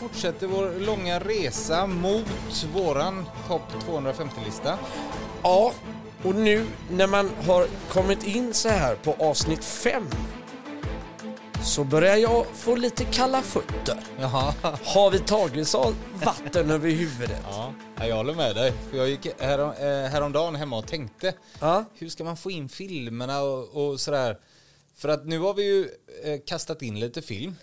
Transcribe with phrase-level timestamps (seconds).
[0.00, 4.78] fortsätter vår långa resa mot våran topp 250-lista.
[5.42, 5.72] Ja,
[6.24, 10.06] och nu när man har kommit in så här på avsnitt fem
[11.64, 13.96] så börjar jag få lite kalla fötter.
[14.20, 14.54] Jaha.
[14.84, 15.94] Har vi tagit av
[16.24, 17.42] vatten över huvudet?
[17.50, 17.72] Ja,
[18.06, 18.72] jag håller med dig.
[18.90, 21.84] För jag gick härom, eh, häromdagen hemma och tänkte, Ja.
[21.98, 24.38] hur ska man få in filmerna och, och sådär?
[24.96, 25.88] För att nu har vi ju
[26.24, 27.56] eh, kastat in lite film.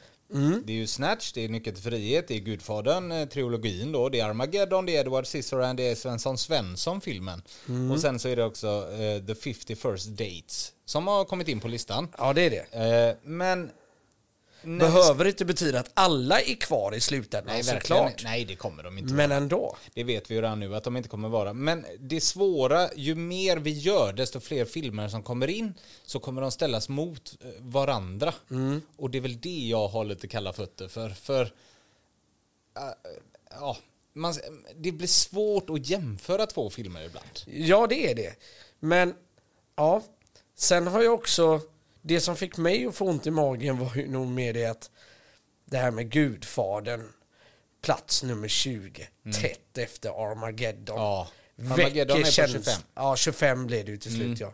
[0.66, 4.09] Det är ju Snatch, det är Nyckeln till frihet, det är Gudfadern, eh, trilogin då,
[4.09, 7.41] det är Armageddon, det är Edward Scissorhands, det är Svensson Svensson-filmen.
[7.91, 11.59] Och sen så är det också eh, The 50 First Dates som har kommit in
[11.59, 12.08] på listan.
[12.17, 13.09] Ja, det är det.
[13.09, 13.69] Eh, men...
[14.61, 18.23] vi- Behöver inte betyda att alla är kvar i slutändan Nej, såklart.
[18.23, 19.38] Nej, det kommer de inte Men vara.
[19.38, 19.77] ändå.
[19.94, 21.53] Det vet vi ju redan nu att de inte kommer vara.
[21.53, 26.41] Men det svåra, ju mer vi gör, desto fler filmer som kommer in, så kommer
[26.41, 28.33] de ställas mot eh, varandra.
[28.97, 31.09] Och det är väl det jag har lite kalla fötter för.
[31.09, 31.50] För, äh,
[33.50, 33.78] ja,
[34.13, 34.33] man,
[34.75, 37.28] det blir svårt att jämföra två filmer ibland.
[37.45, 38.35] Ja, det är det.
[38.80, 39.13] Men,
[39.75, 40.03] ja.
[40.55, 41.61] Sen har jag också...
[42.08, 44.91] Det som fick mig att få ont i magen var ju nog mer det att
[45.66, 47.11] det här med Gudfadern,
[47.81, 49.08] plats nummer 20,
[49.41, 50.95] tätt efter Armageddon.
[50.97, 51.08] Mm.
[51.08, 51.28] Ja,
[51.73, 52.73] Armageddon är på käns- 25.
[52.95, 54.38] Ja, 25 blev det ju till slut Mm.
[54.39, 54.53] ja.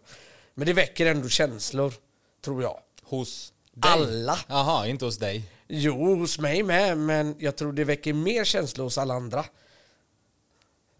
[0.53, 1.93] Men det väcker ändå känslor,
[2.41, 2.79] tror jag.
[3.03, 3.91] Hos dig.
[3.91, 4.39] Alla.
[4.47, 5.43] Jaha, inte hos dig.
[5.67, 9.45] Jo, hos mig med, men jag tror det väcker mer känslor hos alla andra.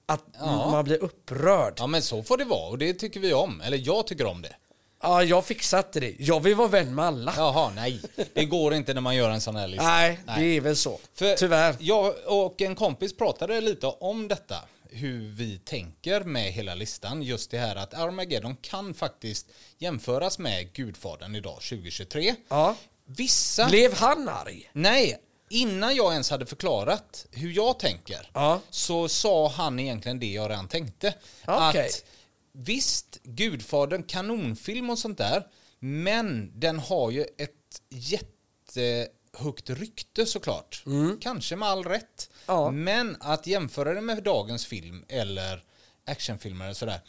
[0.05, 0.71] Att Ja.
[0.71, 1.73] man blir upprörd.
[1.77, 2.69] Ja, men så får det vara.
[2.69, 3.61] Och det tycker vi om.
[3.61, 4.55] Eller jag tycker om det.
[5.03, 6.15] Ja, jag fixar det.
[6.19, 7.33] Jag vill vara vän med alla.
[7.37, 8.01] Jaha, nej.
[8.33, 9.85] Det går inte när man gör en sån här lista.
[9.87, 10.99] Nej, det är väl så.
[11.13, 11.75] För Tyvärr.
[11.79, 14.55] Jag och en kompis pratade lite om detta.
[14.89, 17.21] Hur vi tänker med hela listan.
[17.23, 19.47] Just det här att Armageddon kan faktiskt
[19.77, 22.35] jämföras med Gudfadern idag 2023.
[22.49, 22.75] Ja.
[23.05, 23.67] Vissa...
[23.67, 24.69] Blev han arg?
[24.73, 25.17] Nej,
[25.49, 28.59] innan jag ens hade förklarat hur jag tänker Ja.
[28.69, 31.13] så sa han egentligen det jag redan tänkte.
[31.47, 31.85] Okej.
[31.87, 32.03] Att
[32.53, 35.47] visst, Gudfadern, kanonfilm och sånt där,
[35.79, 40.83] men den har ju ett jättehögt rykte såklart.
[41.21, 42.29] Kanske med all rätt.
[42.47, 42.61] Mm.
[42.61, 42.71] Ja.
[42.71, 45.63] Men att jämföra det med dagens film eller
[46.05, 46.99] actionfilmer och sådär,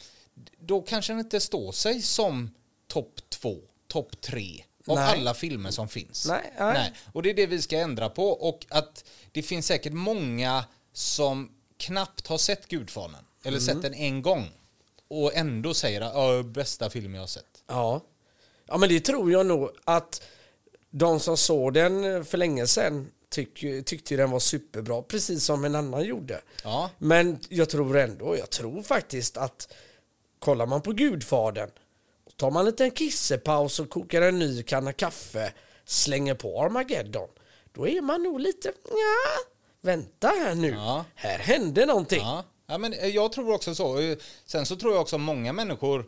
[0.59, 2.55] då kanske den inte står sig som
[2.87, 3.57] topp två,
[3.87, 5.19] topp tre av Nej.
[5.19, 6.27] alla filmer som finns.
[6.27, 6.93] Nej, nej.
[7.13, 8.29] Och det är det vi ska ändra på.
[8.29, 13.65] Och att det finns säkert många som knappt har sett Gudfadern, eller Mm.
[13.73, 14.51] sett den en gång,
[15.07, 17.63] och ändå säger att "Ja, bästa film jag har sett.
[17.67, 18.01] Ja.
[18.67, 20.21] Ja, men det tror jag nog att
[20.89, 25.75] de som såg den för länge sedan tyck, tyckte den var superbra, precis som en
[25.75, 26.41] annan gjorde.
[26.63, 26.89] Ja.
[26.97, 29.73] Men jag tror ändå, jag tror faktiskt att
[30.39, 31.69] kollar man på Gudfadern,
[32.35, 35.53] tar man en liten kissepaus och kokar en ny kanna kaffe,
[35.85, 37.29] slänger på Armageddon,
[37.73, 39.43] då är man nog lite, ja,
[39.81, 41.05] vänta här nu, Ja.
[41.15, 42.19] här hände någonting.
[42.21, 43.99] Ja ja, men eh, jag tror också så.
[43.99, 45.99] Eh, sen så tror jag också många människor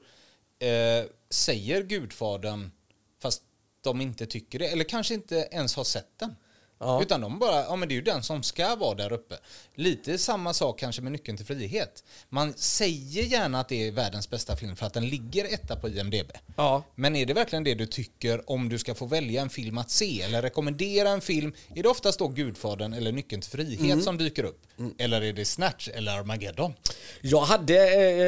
[0.59, 2.72] eh, säger Gudfadern
[3.19, 3.44] fast
[3.81, 6.35] de inte tycker det, eller kanske inte ens har sett den.
[6.79, 7.01] Ja.
[7.01, 9.35] Utan de bara, ja men det är ju den som ska vara där uppe.
[9.75, 12.03] Lite samma sak kanske med Nyckeln till frihet.
[12.29, 15.89] Man säger gärna att det är världens bästa film för att den ligger etta på
[15.89, 16.31] IMDB.
[16.55, 16.83] Ja.
[16.95, 19.89] Men är det verkligen det du tycker om du ska få välja en film att
[19.91, 21.53] se eller rekommendera en film?
[21.75, 24.01] Är det oftast då Gudfadern eller Nyckeln till frihet Mm.
[24.01, 24.61] som dyker upp?
[24.97, 26.73] Eller är det Snatch eller Armageddon?
[27.21, 27.75] Jag hade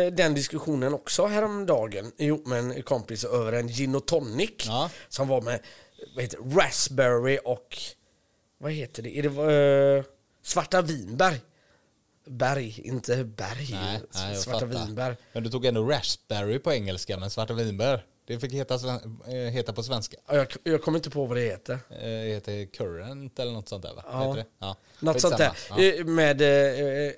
[0.06, 4.90] eh, den diskussionen också häromdagen ihop med en kompis över en gin och tonic Ja.
[5.10, 5.60] som var med
[6.16, 7.78] vad heter, raspberry och
[8.60, 9.18] vad heter det?
[9.18, 10.04] Är det eh,
[10.44, 11.40] svarta vinbär?
[12.26, 13.68] Berg, inte berg.
[13.72, 14.86] Nej, nej, jag svarta fattar.
[14.86, 15.18] vinbär.
[15.34, 18.76] Men du tog ändå raspberry på engelska, men svarta vinbär, det fick heta,
[19.28, 20.18] eh, heta på svenska.
[20.28, 21.74] Ja, Jag, jag kommer inte på vad det heter.
[21.74, 24.04] Eh, Det heter current eller något sånt där va?
[24.12, 24.28] Ja.
[24.28, 24.46] Heter det?
[24.60, 24.78] Ja.
[25.00, 25.52] Något sånt där.
[25.70, 25.82] Ja.
[25.84, 27.12] Eh, Med eh,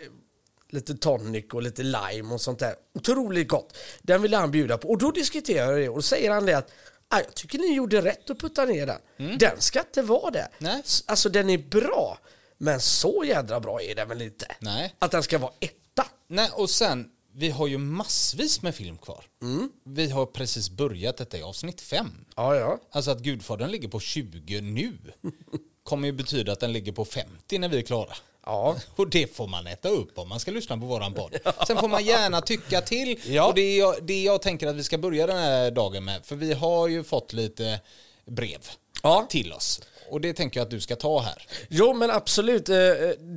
[0.69, 2.75] lite tonic och lite lime och sånt där.
[2.93, 3.77] Otroligt gott.
[4.01, 4.89] Den ville han bjuda på.
[4.89, 6.71] Och då diskuterar vi det och då säger han det att "Ah,
[7.19, 9.37] jag tycker ni gjorde rätt att putta ner den.
[9.37, 10.47] Den ska inte vara det.
[10.57, 10.83] Nej.
[11.05, 12.17] Alltså den är bra.
[12.57, 14.55] Men så jädra bra är den väl inte?
[14.59, 14.95] Nej.
[14.99, 16.05] Att den ska vara etta.
[16.27, 19.25] Nej, och sen, vi har ju massvis med film kvar.
[19.41, 19.71] Mm.
[19.85, 22.25] Vi har precis börjat detta i avsnitt fem.
[22.35, 22.79] Ja, ja.
[22.91, 24.97] Alltså att Gudfadern ligger på 20 nu
[25.83, 28.13] kommer ju betyda att den ligger på 50 när vi är klara.
[28.45, 28.75] Ja.
[28.95, 31.35] Och det får man äta upp om man ska lyssna på våran podd.
[31.67, 33.19] Sen får man gärna tycka till.
[33.25, 33.47] Ja.
[33.47, 36.25] Och det är, jag, det jag tänker att vi ska börja den här dagen med.
[36.25, 37.79] För vi har ju fått lite
[38.25, 38.59] brev
[39.03, 39.25] Ja.
[39.29, 39.81] till oss.
[40.09, 41.47] Och det tänker jag att du ska ta här.
[41.69, 42.75] Jo men absolut, eh,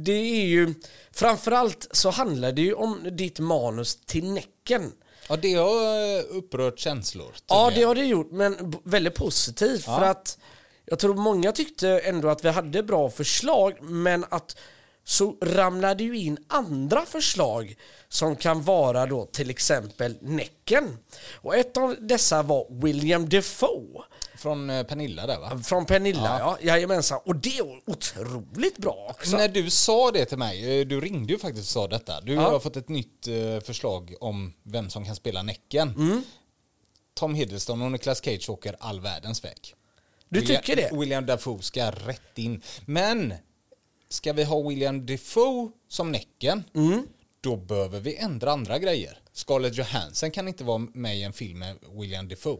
[0.05, 0.75] det är ju
[1.13, 4.93] framförallt så handlar det ju om ditt manus till Näcken.
[5.29, 7.35] Ja, det har eh, upprört känslor.
[7.47, 9.85] Ja, det har det gjort, men väldigt positivt.
[9.85, 10.39] För att
[10.87, 14.57] jag tror många tyckte ändå att vi hade bra förslag, men att
[15.05, 17.75] så ramlade ju in andra förslag
[18.09, 20.99] som kan vara då till exempel Näcken.
[21.35, 24.03] Och ett av dessa var William Defoe
[24.37, 25.59] Från eh, Pernilla där va?
[25.65, 26.59] från Pernilla, ja.
[26.63, 27.21] jajamensan.
[27.25, 29.37] Och det är otroligt bra också.
[29.37, 32.21] När du sa det till mig, eh, du ringde ju faktiskt och sa detta.
[32.21, 32.41] Du Ja.
[32.51, 35.89] har fått ett nytt eh, förslag om vem som kan spela Näcken.
[35.91, 36.23] Mm.
[37.15, 39.75] Tom Hiddleston och Nicolas Cage åker all världens väg.
[40.29, 40.99] Du William, tycker det?
[41.01, 42.63] William Dafoe ska rätt in.
[42.87, 43.35] Men
[44.09, 47.07] ska vi ha William Dafoe som Näcken, Mm.
[47.41, 49.19] då behöver vi ändra andra grejer.
[49.33, 52.59] Scarlett Johansson kan inte vara med i en film med William Dafoe.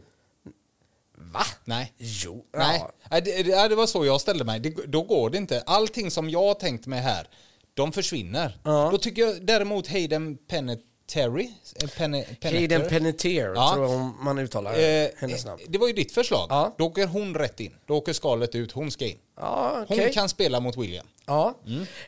[1.17, 1.43] Va?
[1.65, 1.93] Nej.
[1.97, 2.45] Jo.
[2.57, 3.19] Nej, Ja.
[3.19, 4.59] Det, det, det var så jag ställde mig.
[4.59, 5.61] Det, då går det inte.
[5.65, 7.27] Allting som jag har tänkt mig här,
[7.73, 8.59] de försvinner.
[8.63, 8.89] Ja.
[8.91, 13.71] Då tycker jag däremot Hayden Panettiere, eh, Penne, Hayden Panettiere Ja.
[13.73, 15.61] tror jag om man uttalar eh, hennes namn.
[15.67, 16.47] Det var ju ditt förslag.
[16.49, 16.75] Ja.
[16.77, 17.75] Då åker hon rätt in.
[17.85, 19.17] Då åker skalet ut, hon ska in.
[19.37, 20.13] Ja, Hon okej.
[20.13, 21.07] kan spela mot William.
[21.25, 21.57] Ja.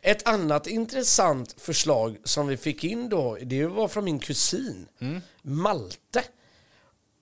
[0.02, 4.88] Ett annat intressant förslag som vi fick in då, det var från min kusin,
[5.42, 6.24] Malte.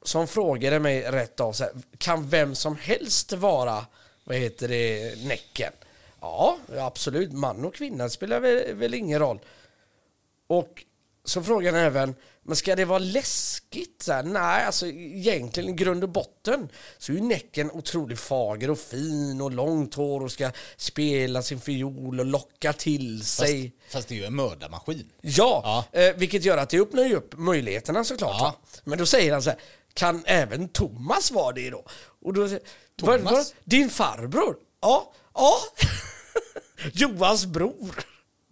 [0.03, 3.85] Som frågade mig rätt av så här, kan vem som helst vara,
[4.23, 5.73] vad heter det, Näcken?
[6.21, 9.39] Ja, absolut, man och kvinna spelar väl, väl ingen roll.
[10.47, 10.83] Och
[11.25, 14.01] så frågade han även, men ska det vara läskigt?
[14.03, 18.69] Så här, nej, alltså egentligen i grund och botten så är ju Näcken otroligt fager
[18.69, 23.71] och fin och långt hår och ska spela sin fiol och locka till Fast, sig.
[23.89, 25.09] fast det är ju en mördarmaskin.
[25.21, 28.35] Ja, Eh, vilket gör att det öppnar ju upp möjligheterna såklart.
[28.39, 28.55] Ja.
[28.83, 29.59] Men då säger han så här,
[29.93, 31.85] kan även Thomas vara det då?
[32.21, 32.61] Och då säger
[33.01, 33.33] "Vad- Thomas?
[33.33, 33.45] vad?
[33.63, 34.55] Din farbror?
[34.81, 35.53] Ja, ja.
[36.93, 38.05] Johans bror.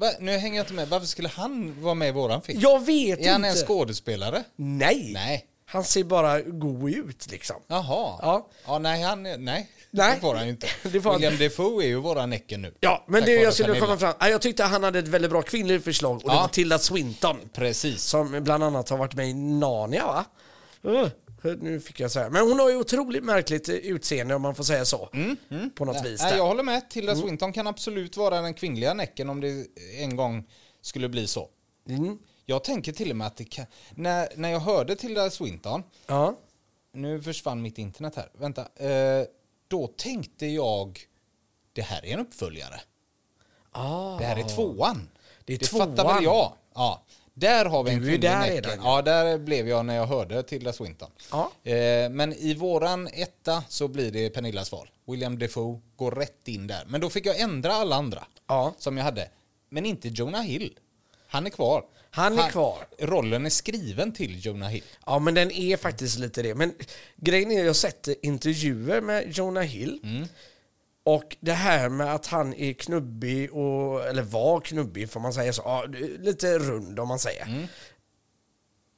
[0.04, 0.12] Va?
[0.20, 0.88] Nu hänger jag inte med.
[0.90, 2.60] Varför skulle han vara med i våran film?
[2.62, 3.60] Jag vet är han inte.
[3.60, 4.44] en skådespelare?
[4.56, 5.12] Nej.
[5.14, 5.46] Nej.
[5.66, 7.56] Han ser bara god ut liksom.
[7.68, 8.20] Jaha.
[8.22, 8.48] Ja.
[8.66, 9.70] ja nej, han, är- nej.
[9.92, 10.16] Nej.
[10.16, 10.68] det får han ju inte.
[10.90, 12.74] Det får han William Defoe är ju våran Näcken nu.
[12.80, 14.14] Ja, men Tack det jag skulle komma fram...
[14.20, 16.42] Ja, Jag tyckte han hade ett väldigt bra kvinnligt förslag och det Ja.
[16.42, 17.38] var Tilda Swinton.
[17.54, 18.04] Precis.
[18.04, 20.26] Som bland annat har varit med i Narnia va?
[20.86, 21.08] Uh,
[21.44, 22.30] nu fick jag säga.
[22.30, 25.10] Men hon har ju otroligt märkligt eh, utseende om man får säga så.
[25.76, 26.22] På något vis.
[26.22, 26.38] Nej, där.
[26.38, 26.90] jag håller med.
[26.90, 27.24] Tilda Mm.
[27.24, 29.66] Swinton kan absolut vara den kvinnliga Näcken om det
[29.98, 30.50] en gång
[30.82, 31.50] skulle bli så.
[31.90, 32.18] Mm.
[32.46, 33.66] Jag tänker till och med att det kan...
[33.96, 36.36] När, när jag hörde Tilda Swinton, Ja.
[36.94, 38.62] nu försvann mitt internet här, vänta.
[38.76, 39.26] Eh,
[39.68, 41.00] då tänkte jag,
[41.74, 42.82] det här är en uppföljare.
[43.72, 44.18] Ah.
[44.18, 45.10] Det här är tvåan.
[45.46, 45.90] Det är det tvåan.
[45.96, 46.54] fattar väl jag.
[46.74, 47.04] Ja.
[47.36, 48.56] Där har vi en Du är där Näcken.
[48.56, 51.10] redan, Ja, där blev jag när jag hörde Tilda Swinton.
[51.32, 51.52] Ja.
[51.72, 54.90] Eh, men i våran etta så blir det Pernillas val.
[55.08, 56.84] William Defoe går rätt in där.
[56.88, 58.74] Men då fick jag ändra alla andra Ja.
[58.78, 59.30] som jag hade.
[59.70, 60.78] Men inte Jonah Hill.
[61.28, 61.84] Han är kvar.
[62.12, 62.78] Han är kvar.
[63.00, 64.84] Rollen är skriven till Jonah Hill.
[65.06, 66.56] Ja, men den är faktiskt lite det.
[66.56, 66.74] Men
[67.16, 70.00] grejen är, jag har sett intervjuer med Jonah Hill.
[70.04, 70.28] Mm.
[71.04, 75.54] Och det här med att han är knubbig, och, eller var knubbig får man säga
[75.54, 75.62] så.
[75.66, 75.86] Ja,
[76.20, 77.46] lite rund om man säger.
[77.46, 77.68] Mm.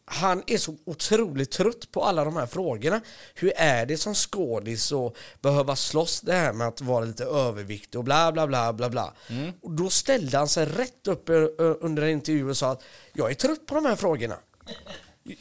[0.07, 3.01] Han är så otroligt trött på alla de här frågorna.
[3.35, 7.99] Hur är det som skådis och behöva slåss det här med att vara lite överviktig
[7.99, 9.13] och bla bla bla bla bla.
[9.29, 9.51] Mm.
[9.61, 12.83] Och då ställde han sig rätt upp under en intervju och sa att
[13.13, 14.37] jag är trött på de här frågorna.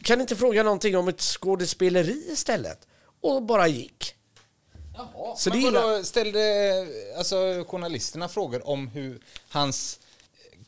[0.02, 2.87] Kan inte fråga någonting om ett skådespeleri istället?
[3.21, 4.14] Och bara gick.
[4.96, 6.86] Jaha, Så men det vadå, ställde
[7.18, 10.00] alltså, journalisterna frågor om hur hans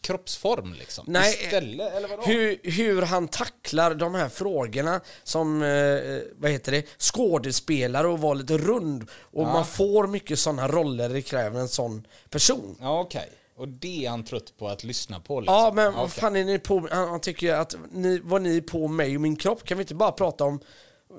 [0.00, 1.04] kroppsform liksom?
[1.08, 2.22] Nej, Istället, eller vadå?
[2.22, 8.34] Hur, hur han tacklar de här frågorna som eh, vad heter det, skådespelare och vara
[8.34, 9.06] lite rund.
[9.20, 12.76] Och man får mycket sådana roller, det kräver en sån person.
[12.80, 13.28] Ja, okej.
[13.56, 15.54] Och det är han trött på att lyssna på liksom?
[15.54, 16.88] Ja, men vad fan är ni på?
[16.90, 19.64] Han, han tycker att ni, vad ni är på mig och min kropp.
[19.64, 20.60] Kan vi inte bara prata om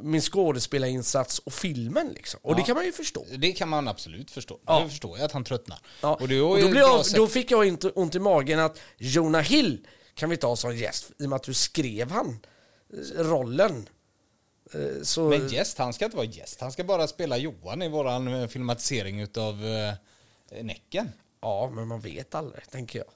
[0.01, 2.39] min skådespelarinsats och filmen liksom?
[2.43, 3.25] Och det kan man ju förstå.
[3.37, 4.59] Det kan man absolut förstå.
[4.65, 4.81] Ja.
[4.81, 5.79] Jag förstår jag att han tröttnar.
[6.01, 6.17] Ja.
[6.21, 9.87] Och, det Och då, jag, då fick jag inte ont i magen att Jonah Hill
[10.13, 12.39] kan vi ta som gäst i och med att du skrev han
[12.93, 13.89] eh, rollen.
[14.73, 16.61] Eh, Så, Men gäst, han ska inte vara gäst.
[16.61, 19.93] Han ska bara spela Johan i våran eh, filmatisering utav uh,
[20.61, 21.11] Näcken.
[21.41, 23.07] Ja, men man vet aldrig, tänker jag.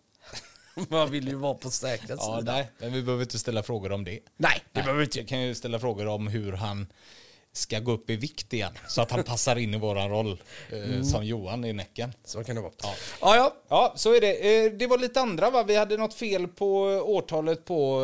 [0.89, 2.55] man vill ju vara på säkra Ja, sidan.
[2.55, 4.19] nej, men vi behöver inte ställa frågor om det.
[4.37, 5.23] Nej, det behöver vi inte.
[5.23, 6.87] kan ju ställa frågor om hur han
[7.53, 8.73] ska gå upp i vikt igen.
[8.87, 12.13] Så att han passar in i våran roll eh, som Johan i Näcken.
[12.25, 12.71] Så kan det vara.
[12.83, 12.93] Ja.
[13.21, 13.55] Ja, ja.
[13.69, 14.65] Ja, så är det.
[14.65, 15.63] Eh, Det var lite andra va?
[15.63, 18.01] Vi hade något fel på eh, årtalet på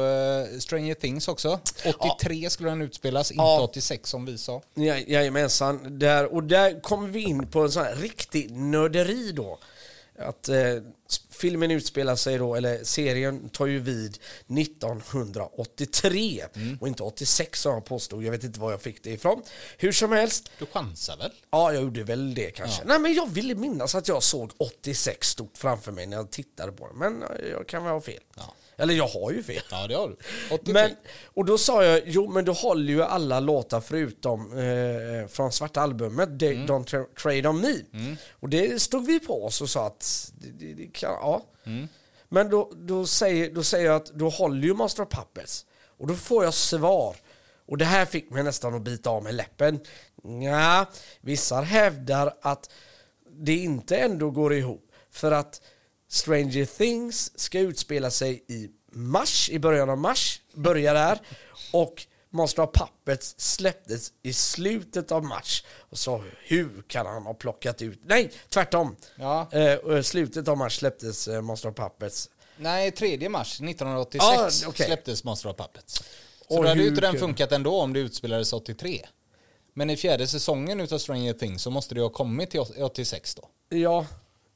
[0.53, 1.59] eh, Stranger Things också.
[1.99, 3.61] 83 skulle den utspelas, inte Ja.
[3.61, 4.61] 86 som vi sa.
[4.73, 5.99] Ja, jajamensan.
[5.99, 9.59] Där, och där kommer vi in på en sån här riktig nörderi då.
[10.17, 10.75] Att eh,
[11.29, 14.17] filmen utspelar sig då, eller serien tar ju vid
[14.59, 16.45] 1983
[16.79, 18.23] och inte 86 som jag påstod.
[18.23, 19.41] Jag vet inte var jag fick det ifrån.
[19.77, 21.31] Hur som helst, Du chansar väl?
[21.51, 22.83] Ja, jag gjorde väl det kanske.
[22.85, 26.71] Nej, men jag ville minnas att jag såg 86 stort framför mig när jag tittade
[26.71, 26.97] på den.
[26.97, 28.21] Men eh, jag kan väl ha fel.
[28.35, 28.53] Ja.
[28.77, 29.61] Eller jag har ju fel.
[29.71, 30.15] Ja, det har du.
[30.51, 30.73] 83.
[30.73, 30.91] Men,
[31.25, 35.81] och då sa jag, jo men då håller ju alla låtar förutom eh, från svarta
[35.81, 37.75] albumet, They Don't Tra- Trade On Me.
[38.31, 41.45] Och det stod vi på oss och sa att, det, det, det kan, ja.
[42.29, 45.65] Men då, då, säger, då säger jag att då håller ju Master of Puppets.
[45.97, 47.15] Och då får jag svar.
[47.67, 49.79] Och det här fick mig nästan att bita av mig läppen.
[50.43, 50.85] Ja,
[51.21, 52.69] vissa hävdar att
[53.39, 54.91] det inte ändå går ihop.
[55.11, 55.61] För att
[56.09, 61.19] Stranger Things ska utspela sig i mars, i början av mars, börjar där.
[61.71, 65.63] Och Monster of Puppets släpptes i slutet av mars.
[65.77, 68.95] Och så hur kan han ha plockat ut, nej tvärtom.
[69.15, 69.47] Ja.
[69.51, 72.29] Eh, slutet av mars släpptes eh, Monster of Puppets.
[72.57, 74.85] Nej, 3 mars 1986 Ah, okej.
[74.85, 75.93] släpptes Master of Puppets.
[76.47, 79.05] Så Och då hade ju inte den funkat ändå om det utspelades 83.
[79.73, 83.35] Men i fjärde säsongen utav Stranger Things så måste det ju ha kommit till 86
[83.35, 83.49] då.
[83.77, 84.05] Ja,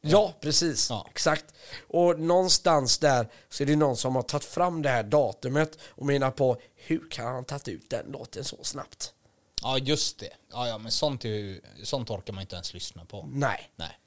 [0.01, 0.89] ja precis.
[0.89, 1.07] Ja.
[1.09, 1.45] Exakt.
[1.87, 6.05] Och någonstans där så är det någon som har tagit fram det här datumet och
[6.05, 9.13] menar på hur kan han ha tagit ut den låten så snabbt?
[9.61, 10.29] Ja, just det.
[10.51, 13.29] Ja, ja, men sånt, är ju, sånt orkar man inte ens lyssna på.
[13.31, 13.69] Nej.
[13.75, 13.97] Nej.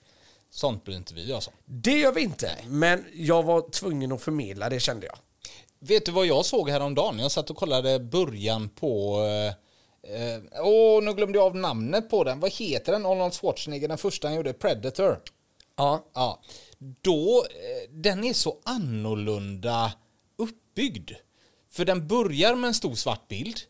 [0.51, 1.51] Sånt blir inte vi alltså.
[1.65, 5.19] Det gör vi inte, men jag var tvungen att förmedla det kände jag.
[5.79, 7.19] Vet du vad jag såg häromdagen?
[7.19, 9.21] Jag satt och kollade början på...
[9.21, 9.47] eh,
[10.15, 12.41] eh, Åh, nu glömde jag av namnet på den.
[12.41, 13.07] Vad heter den?
[13.07, 15.21] Arnold Schwarzenegger, den första han gjorde, Predator.
[15.77, 16.05] Ja.
[16.15, 16.41] Ja.
[17.03, 19.93] Då, eh, den är så annorlunda
[20.37, 21.11] uppbyggd.
[21.71, 23.61] För den börjar med en stor svart bild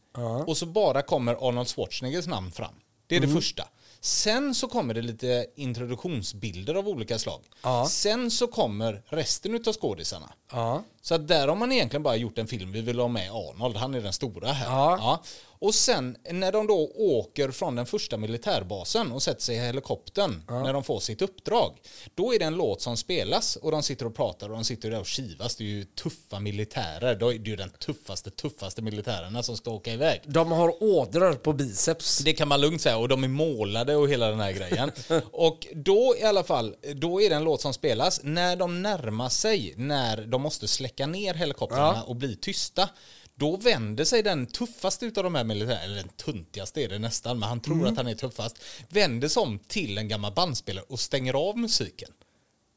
[0.46, 2.74] och så bara kommer Arnold Schwarzeneggers namn fram.
[3.06, 3.68] Det är det första.
[4.00, 7.40] Sen så kommer det lite introduktionsbilder av olika slag.
[7.62, 7.86] Ja.
[7.88, 10.32] Sen så kommer resten utav skådisarna.
[10.52, 10.84] Ja.
[11.04, 13.76] Så att där har man egentligen bara gjort en film, vi vill ha med Arnold,
[13.76, 14.66] han är den stora här.
[14.66, 15.22] Ja.
[15.64, 20.42] Och sen när de då åker från den första militärbasen och sätter sig i helikoptern
[20.48, 21.72] när de får sitt uppdrag.
[22.14, 24.90] Då är det en låt som spelas och de sitter och pratar och de sitter
[24.90, 25.56] där och kivas.
[25.56, 29.92] Det är ju tuffa militärer, det är ju den tuffaste, tuffaste militärerna som ska åka
[29.92, 30.20] iväg.
[30.24, 32.18] De har ådror på biceps.
[32.18, 34.92] Det kan man lugnt säga och de är målade och hela den här grejen.
[35.32, 39.28] och då i alla fall, då är det en låt som spelas när de närmar
[39.28, 42.88] sig, när de måste släcka ner helikoptrarna och bli tysta.
[43.34, 47.38] Då vänder sig den tuffaste utav de här militärerna, eller den tuntigaste är det nästan,
[47.38, 48.56] men han tror att han är tuffast,
[48.88, 52.10] vänder sig om till en gammal bandspelare och stänger av musiken.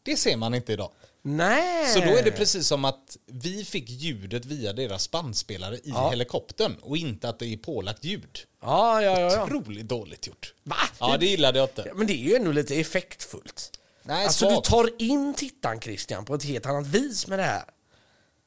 [0.04, 0.92] Det ser man inte idag.
[1.22, 1.94] Nej!
[1.94, 6.76] Så då är det precis som att vi fick ljudet via deras bandspelare i helikoptern
[6.82, 8.40] och inte att det är pålagt ljud.
[8.62, 9.34] Ja, ja, ja.
[9.34, 9.44] ja.
[9.44, 10.54] Otroligt dåligt gjort.
[10.64, 10.76] Va?
[11.00, 11.92] Ja, det gillade jag inte.
[11.96, 13.72] Men det är ju ändå lite effektfullt.
[14.04, 14.64] Nej, alltså svagt.
[14.66, 17.64] du tar in tittaren Christian på ett helt annat vis med det här.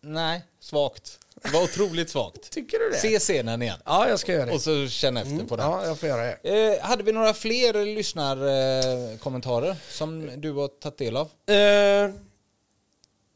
[0.00, 1.18] Nej, svagt.
[1.42, 2.50] Det var otroligt svagt.
[2.50, 2.96] Tycker du det?
[2.96, 3.78] Se scenen igen.
[3.84, 4.52] Ja, jag ska göra det.
[4.52, 5.66] Och så känn efter på den.
[5.66, 6.74] Ja, jag får göra det.
[6.76, 11.26] Eh, hade vi några fler lyssnarkommentarer kommentarer som du har tagit del av?
[11.26, 12.10] Eh,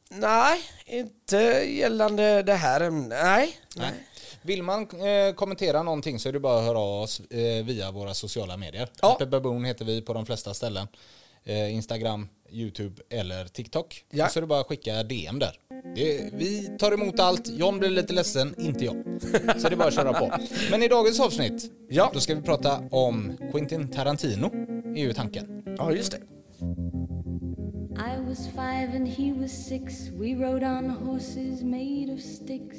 [0.09, 1.37] nej, inte
[1.69, 3.19] gällande det här ämnet.
[3.23, 3.59] Nej.
[3.77, 3.93] nej.
[4.43, 7.91] Vill man eh, kommentera någonting så är det bara att höra av oss eh, via
[7.91, 8.89] våra sociala medier.
[9.03, 9.09] Ja.
[9.09, 10.89] Happy Baboon heter vi på de flesta ställen.
[11.45, 14.05] Eh, Instagram, YouTube eller TikTok.
[14.11, 14.29] Ja.
[14.29, 15.57] Så är det bara att skicka DM där.
[15.95, 17.49] Det, vi tar emot allt.
[17.49, 18.97] John blir lite ledsen, inte jag.
[19.61, 20.33] Så det är bara att köra på.
[20.71, 22.11] Men i dagens avsnitt, Ja.
[22.15, 24.47] då ska vi prata om Quentin Tarantino,
[24.97, 25.63] är ju tanken.
[25.79, 26.19] Ja, just det.
[27.97, 30.09] I was five and he was six.
[30.09, 32.79] We rode on horses made of sticks.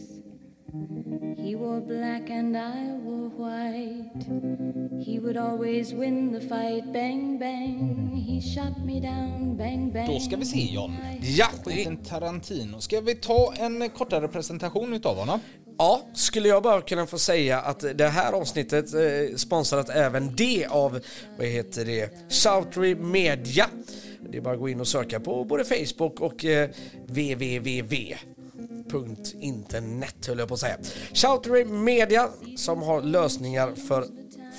[1.37, 4.25] He wore black and I wore white.
[5.05, 6.93] He would always win the fight.
[6.93, 8.11] Bang, bang.
[8.27, 9.57] He shot me down.
[9.57, 10.07] Bang, bang.
[10.07, 10.95] Då ska vi se John.
[11.21, 12.81] Ja, Quentin Tarantino.
[12.81, 15.39] Ska vi ta en kortare presentation utav honom?
[15.77, 20.65] Ja, skulle jag bara kunna få säga att det här avsnittet eh, sponsrat även det
[20.65, 20.99] av,
[21.37, 23.65] vad heter det, Shoutry Media.
[24.29, 26.69] Det är bara att gå in och söka på både Facebook och eh,
[29.39, 30.77] Internet höll jag på att säga.
[31.13, 34.05] Shoutery Media som har lösningar för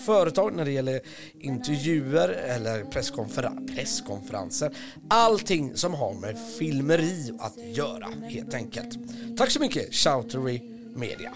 [0.06, 1.00] företag när det gäller
[1.40, 4.70] intervjuer eller presskonfer- presskonferenser.
[5.08, 8.98] Allting som har med filmeri att göra helt enkelt.
[9.36, 10.60] Tack så mycket Shoutery
[10.94, 11.32] Media.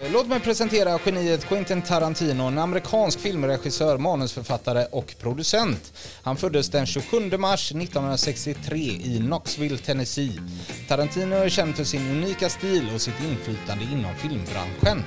[0.00, 5.92] Eh, låt mig presentera geniet Quentin Tarantino, en amerikansk filmregissör, manusförfattare och producent.
[6.22, 10.40] Han föddes den 27 mars 1963 i Knoxville, Tennessee.
[10.88, 15.04] Tarantino är känd för sin unika stil och sitt inflytande inom filmbranschen.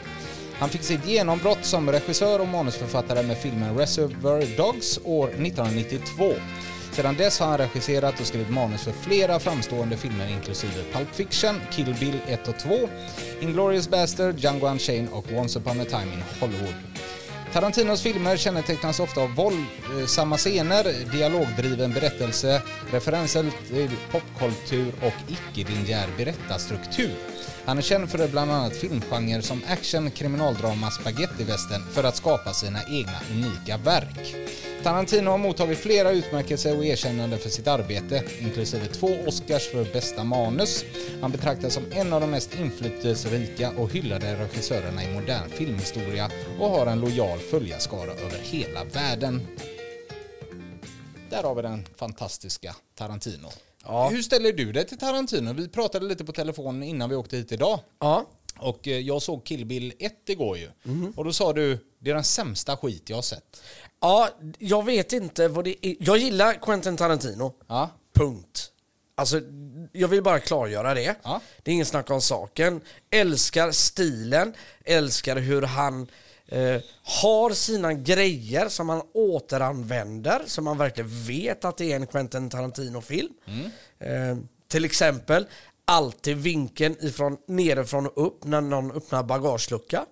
[0.59, 6.33] Han fick sitt genombrott som regissör och manusförfattare med filmen Reservoir Dogs år 1992.
[6.97, 11.61] Sedan dess har han regisserat och skrivit manus för flera framstående filmer inklusive Pulp Fiction,
[11.71, 12.89] Kill Bill 1 och 2,
[13.41, 16.73] Inglourious Bastard, Django Unchained och Once upon a time in Hollywood.
[17.53, 22.61] Tarantinos filmer kännetecknas ofta av våldsamma scener, dialogdriven berättelse,
[22.91, 27.36] referenser till popkultur och icke-linjär berättarstruktur.
[27.65, 32.79] Han är känd för bland annat filmgenrer som action, kriminaldrama, spagettivästern för att skapa sina
[32.89, 34.35] egna unika verk.
[34.83, 40.23] Tarantino har mottagit flera utmärkelser och erkännanden för sitt arbete, inklusive två Oscars för bästa
[40.23, 40.85] manus.
[41.21, 46.69] Han betraktas som en av de mest inflytelserika och hyllade regissörerna i modern filmhistoria och
[46.69, 49.47] har en lojal följarskara över hela världen.
[51.29, 53.49] Där har vi den fantastiska Tarantino.
[53.87, 54.09] Ja.
[54.09, 55.53] Hur ställer du dig till Tarantino?
[55.53, 57.79] Vi pratade lite på telefon innan vi åkte hit idag.
[57.99, 58.25] Ja.
[58.59, 60.69] Och eh, jag såg Kill Bill 1 igår ju.
[60.83, 61.13] Mhm.
[61.15, 63.61] Och då sa du, det är den sämsta skit jag har sett.
[64.01, 64.29] Ja,
[64.59, 65.95] jag vet inte vad det är.
[65.99, 67.53] Jag gillar Quentin Tarantino.
[67.67, 67.89] Ja.
[68.13, 68.71] Punkt.
[69.15, 69.41] Alltså,
[69.91, 71.15] jag vill bara klargöra det.
[71.23, 71.41] Ja.
[71.63, 72.81] Det är ingen snack om saken.
[73.09, 74.53] Älskar stilen,
[74.85, 76.07] älskar hur han
[76.47, 82.07] eh, har sina grejer som han återanvänder, som man verkligen vet att det är en
[82.07, 83.33] Quentin Tarantino-film.
[83.99, 84.37] Eh,
[84.67, 85.45] till exempel,
[85.85, 90.05] alltid vinkeln ifrån nerifrån och upp när någon öppnar bagagelucka.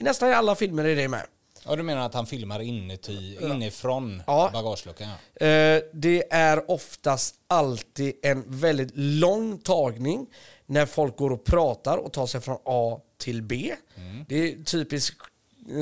[0.00, 1.22] I nästan alla filmer är det med.
[1.66, 4.50] Ja, du menar att han filmar inuti, inifrån Ja.
[4.52, 5.08] bagageluckan?
[5.40, 5.46] Ja.
[5.46, 10.26] Eh, det är oftast alltid en väldigt lång tagning
[10.66, 13.74] när folk går och pratar och tar sig från A till B.
[14.28, 15.16] Det är typiskt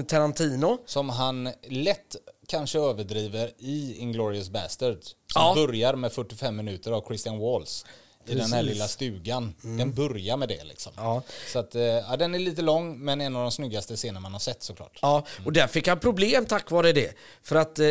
[0.09, 0.79] Tarantino.
[0.87, 2.17] Som han lätt
[2.49, 5.09] kanske överdriver i Inglourious Basterds.
[5.09, 5.55] Som Ja.
[5.55, 7.85] börjar med 45 minuter av Christian Walls.
[8.27, 8.73] I den här Precis.
[8.75, 9.55] lilla stugan.
[9.63, 10.93] Den börjar med det liksom.
[10.97, 11.23] Ja.
[11.53, 14.33] Så att, eh, ja, den är lite lång, men en av de snyggaste scener man
[14.33, 14.99] har sett såklart.
[15.03, 17.13] Ja, och där fick han problem tack vare det.
[17.43, 17.87] För att eh,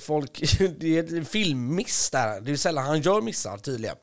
[0.00, 2.40] folk, det är en filmmiss där.
[2.40, 3.96] Det är sällan han gör missar tydligen.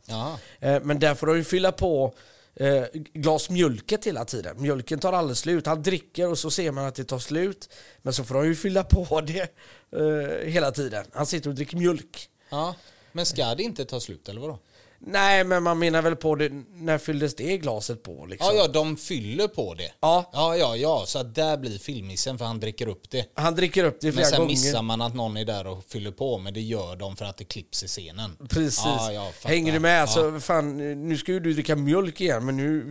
[0.59, 2.13] Eh, men där får de ju fylla på
[2.59, 4.61] eh, glas mjölket hela tiden.
[4.61, 5.65] Mjölken tar aldrig slut.
[5.65, 7.69] Han dricker och så ser man att det tar slut.
[8.01, 9.53] Men så får han ju fylla på det
[9.91, 11.05] eh, hela tiden.
[11.13, 12.29] Han sitter och dricker mjölk.
[12.49, 12.75] Ja.
[13.11, 14.59] Men ska det inte ta slut eller vadå?
[15.07, 18.55] Nej, men man menar väl på det, när fylldes det glaset på liksom?
[18.55, 19.91] Ja, ja, de fyller på det.
[19.99, 20.29] Ja.
[20.33, 21.03] Ja, ja, ja.
[21.07, 23.31] Så att där blir filmmissen för han dricker upp det.
[23.33, 24.49] Han dricker upp det Men flera sen gånger.
[24.51, 27.37] missar man att någon är där och fyller på, men det gör de för att
[27.37, 28.37] det klipps i scenen.
[28.49, 28.83] Precis.
[28.85, 29.49] Ja, fattar.
[29.49, 29.97] Hänger du med?
[29.97, 30.01] Ja.
[30.01, 32.83] Alltså, fan, nu ska ju du dricka mjölk igen, men nu,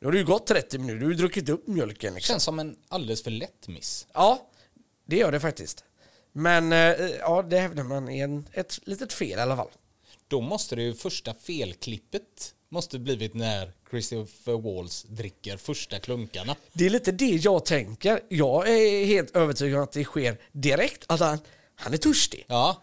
[0.00, 0.98] nu har det ju gått 30 minuter.
[0.98, 2.14] Du har ju druckit upp mjölken.
[2.14, 2.32] Liksom.
[2.34, 4.06] Känns som en alldeles för lätt miss.
[4.14, 4.38] Ja,
[5.06, 5.84] det gör det faktiskt.
[6.32, 6.78] Men eh,
[7.20, 9.68] ja, det hävdar man är en, ett litet fel i alla fall.
[10.28, 16.56] Då måste det ju första felklippet måste blivit när Christopher Walls dricker första klunkarna.
[16.72, 18.20] Det är lite det jag tänker.
[18.28, 21.04] Jag är helt övertygad om att det sker direkt.
[21.06, 21.38] Att han,
[21.74, 22.44] han är törstig.
[22.48, 22.82] Ja,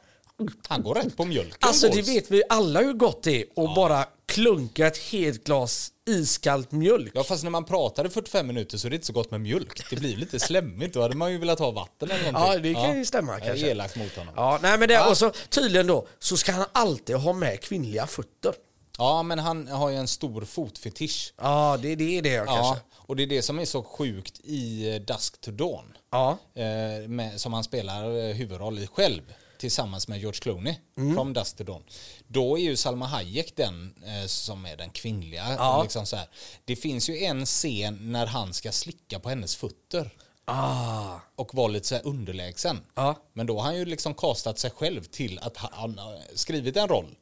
[0.67, 1.57] han går rätt på mjölken.
[1.61, 2.09] Alltså det Walls.
[2.09, 7.11] vet vi alla hur gott det är att bara klunka ett helt glas iskallt mjölk.
[7.15, 9.41] Ja, fast när man pratar i 45 minuter så är det inte så gott med
[9.41, 9.89] mjölk.
[9.89, 10.93] Det blir lite slemmigt.
[10.93, 12.53] Då hade man ju velat ha vatten eller någonting.
[12.73, 13.99] Ja, det kan ju stämma Jag är kanske.
[13.99, 14.33] mot honom.
[14.37, 18.07] Ja, nej men det, och så tydligen då, så ska han alltid ha med kvinnliga
[18.07, 18.53] fötter.
[18.97, 21.33] Ja, men han har ju en stor fotfetisch.
[21.41, 22.83] Ja, det, det är det jag Ja, kanske.
[22.97, 25.93] och det är det som är så sjukt i Dusk to Dawn.
[26.11, 26.37] Ja.
[26.55, 29.21] Eh, med, som han spelar eh, huvudroll i själv.
[29.63, 30.75] Tillsammans med George Clooney.
[30.97, 31.15] Mm.
[31.15, 31.83] From Dusk to Dawn.
[32.27, 35.55] Då är ju Salma Hayek den eh, som är den kvinnliga.
[35.57, 35.83] Ja.
[35.83, 36.27] Liksom så här.
[36.65, 40.11] Det finns ju en scen när han ska slicka på hennes fötter.
[40.45, 41.19] Ah.
[41.35, 42.79] Och vara lite så här underlägsen.
[42.95, 43.15] Ja.
[43.33, 46.77] Men då har han ju liksom kastat sig själv till att ha- han har skrivit
[46.77, 47.15] en roll.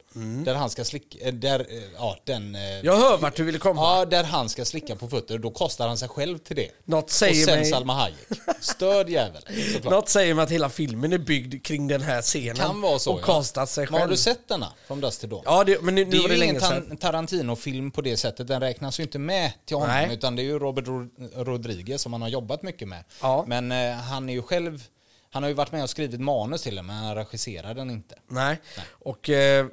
[0.44, 2.54] Där han ska slicka, eh, där, eh, ja den...
[2.54, 3.80] eh, Jag hör vart du vill komma.
[3.80, 5.38] Ja, där han ska slicka på fötter.
[5.38, 6.68] Då kostar han sig själv till det.
[6.84, 8.16] Något Och säger sen mig- Salma Hayek.
[8.60, 9.42] Stöd jävel.
[9.72, 9.92] såklart.
[9.92, 12.56] Något säger mig att hela filmen är byggd kring den här scenen.
[12.56, 13.12] Kan vara så.
[13.12, 13.24] Och ja.
[13.24, 14.00] kastat sig Men själv.
[14.00, 14.72] Har du sett denna?
[14.86, 15.42] Från Dust till Dawn?
[15.44, 18.16] Ja, det, men nu, nu Det var är det ju länge ingen Tarantino-film på det
[18.16, 18.48] sättet.
[18.48, 19.90] Den räknas ju inte med till honom.
[19.96, 20.12] Nej.
[20.14, 21.08] Utan det är ju Robert Ro-
[21.44, 23.04] Rodriguez som han har jobbat mycket med.
[23.20, 23.44] Ja.
[23.48, 24.84] Men eh, han är ju själv...
[25.30, 28.18] Han har ju varit med och skrivit manus till den, men han regisserar den inte.
[28.28, 28.60] Nej.
[28.88, 29.66] Och eh,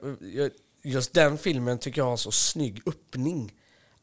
[0.83, 3.53] just den filmen tycker jag har så snygg öppning.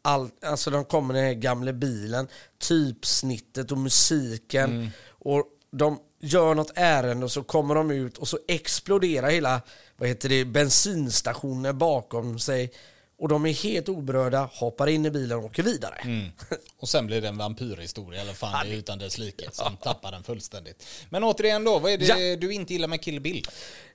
[0.02, 4.70] All, alltså de kommer med den här gamla bilen, typsnittet och musiken.
[4.70, 4.90] Mm.
[5.08, 9.60] Och de gör något ärende och så kommer de ut och så exploderar hela
[9.96, 12.72] vad heter det, bensinstationen bakom sig.
[13.18, 15.94] Och de är helt oberörda, hoppar in i bilen och åker vidare.
[16.04, 16.28] Mm.
[16.78, 20.12] Och sen blir det en vampyrhistoria eller fan det är utan dess like som tappar
[20.12, 20.86] den fullständigt.
[21.10, 22.36] Men återigen då, vad är det Ja.
[22.36, 23.44] du inte gillar med Kill Bill?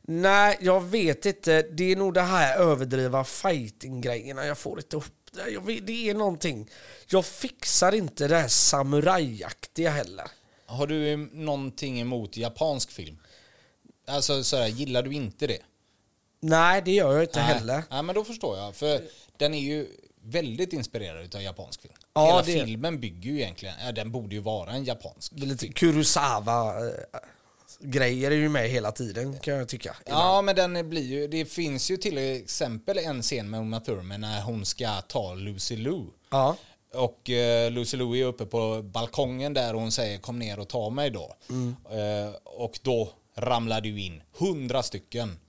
[0.02, 1.62] Nej, jag vet inte.
[1.62, 4.46] Det är nog det här överdriva fighting-grejerna.
[4.46, 5.80] Jag får inte upp det.
[5.82, 6.70] Det är någonting.
[7.08, 10.28] Jag fixar inte det här samurajaktiga heller.
[10.66, 13.18] Har du någonting emot japansk film?
[14.08, 15.60] Alltså sådär, gillar du inte det?
[16.42, 17.54] Nej, det gör jag inte Nej.
[17.54, 17.84] heller.
[17.90, 18.76] Nej, men då förstår jag.
[18.76, 19.02] För
[19.38, 19.88] den är ju
[20.24, 21.94] väldigt inspirerad av japansk film.
[22.14, 25.32] Ja, Hela det filmen bygger ju egentligen, ja, den borde ju vara en japansk.
[25.36, 29.96] Det är Lite Kurosawa-grejer är ju med hela tiden kan jag tycka.
[30.06, 34.22] Ja, men den blir ju, det finns ju till exempel en scen med Uma Thurman
[34.22, 36.06] när hon ska ta Lucy Lou.
[36.30, 36.56] Ja.
[36.94, 40.68] Och eh, Lucy Lou är uppe på balkongen där och hon säger kom ner och
[40.68, 41.36] ta mig då.
[41.92, 45.40] Eh, och då ramlar ju in hundra stycken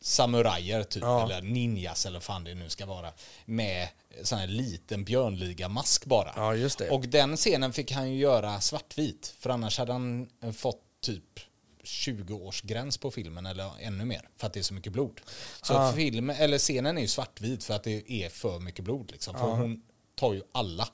[0.00, 1.24] samurajer typ, Ja.
[1.24, 3.12] eller ninjas eller fan det nu ska vara.
[3.44, 3.88] Med
[4.22, 6.32] sån här liten björnliga-mask bara.
[6.36, 6.90] Ja, just det.
[6.90, 9.34] Och den scenen fick han ju göra svartvit.
[9.38, 11.40] För annars hade han fått typ
[11.84, 15.20] 20 års gräns på filmen eller ännu mer för att det är så mycket blod.
[15.62, 19.34] Så film, eller scenen är ju svartvit för att det är för mycket blod liksom.
[19.34, 19.82] För hon
[20.14, 20.88] tar ju alla.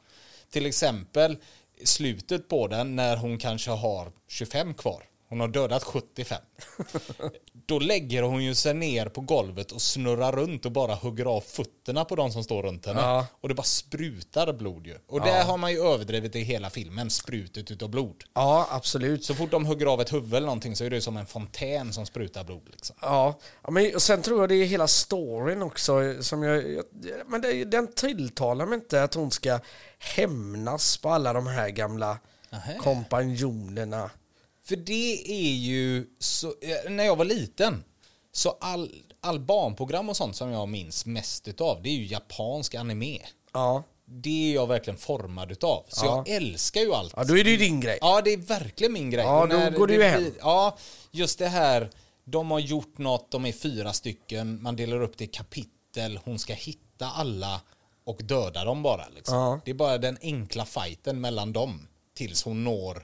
[0.50, 1.36] Till exempel
[1.84, 5.04] slutet på den när hon kanske har 25 kvar.
[5.28, 6.38] Hon har dödat 75.
[7.66, 11.40] Då lägger hon ju sig ner på golvet och snurrar runt och bara hugger av
[11.40, 13.00] fötterna på de som står runt henne.
[13.00, 13.26] Ja.
[13.40, 14.98] Och det bara sprutar blod ju.
[15.06, 18.24] Och där har man ju överdrivit i hela filmen, sprutet utav blod.
[18.34, 19.24] Ja, absolut.
[19.24, 21.92] Så fort de hugger av ett huvud eller någonting så är det som en fontän
[21.92, 22.68] som sprutar blod.
[22.70, 22.96] Liksom.
[23.00, 26.84] Ja, ja men och sen tror jag det är hela storyn också som jag, jag
[27.26, 29.60] men det, den tilltalar mig inte att hon ska
[29.98, 32.18] hämnas på alla de här gamla
[32.82, 34.10] kompanjonerna.
[34.68, 37.84] För det är ju, så, eh, när jag var liten,
[38.32, 42.74] så all, all barnprogram och sånt som jag minns mest utav, det är ju japansk
[42.74, 43.20] anime.
[43.52, 43.82] Ja.
[44.04, 45.84] Det är jag verkligen formad utav.
[45.88, 46.24] Så Ja.
[46.26, 47.12] jag älskar ju allt.
[47.16, 47.98] ja, då är det ju din grej.
[48.00, 49.24] Ja, det är verkligen min grej.
[49.24, 50.32] Ja, då går du hem.
[50.40, 50.76] Ja,
[51.10, 51.90] just det här.
[52.24, 56.38] De har gjort något, de är fyra stycken, man delar upp det i kapitel, hon
[56.38, 57.60] ska hitta alla
[58.04, 59.04] och döda dem bara.
[59.14, 59.36] Liksom.
[59.38, 59.60] Ja.
[59.64, 63.02] Det är bara den enkla fighten mellan dem tills hon når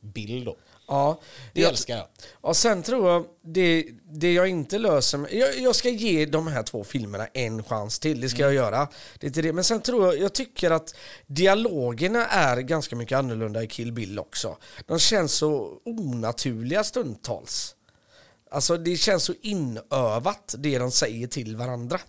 [0.00, 0.56] Bill då.
[0.92, 1.20] Ja,
[1.52, 2.06] Det jag- älskar jag.
[2.40, 6.46] Och sen tror jag, det, det jag inte löser med, jag, jag ska ge de
[6.46, 8.88] här två filmerna en chans till, det ska jag göra.
[9.18, 9.52] Det är inte det.
[9.52, 10.94] Men sen tror jag, jag tycker att
[11.26, 14.56] dialogerna är ganska mycket annorlunda i Kill Bill också.
[14.86, 17.74] De känns så onaturliga stundtals.
[18.50, 22.00] Alltså det känns så inövat det de säger till varandra.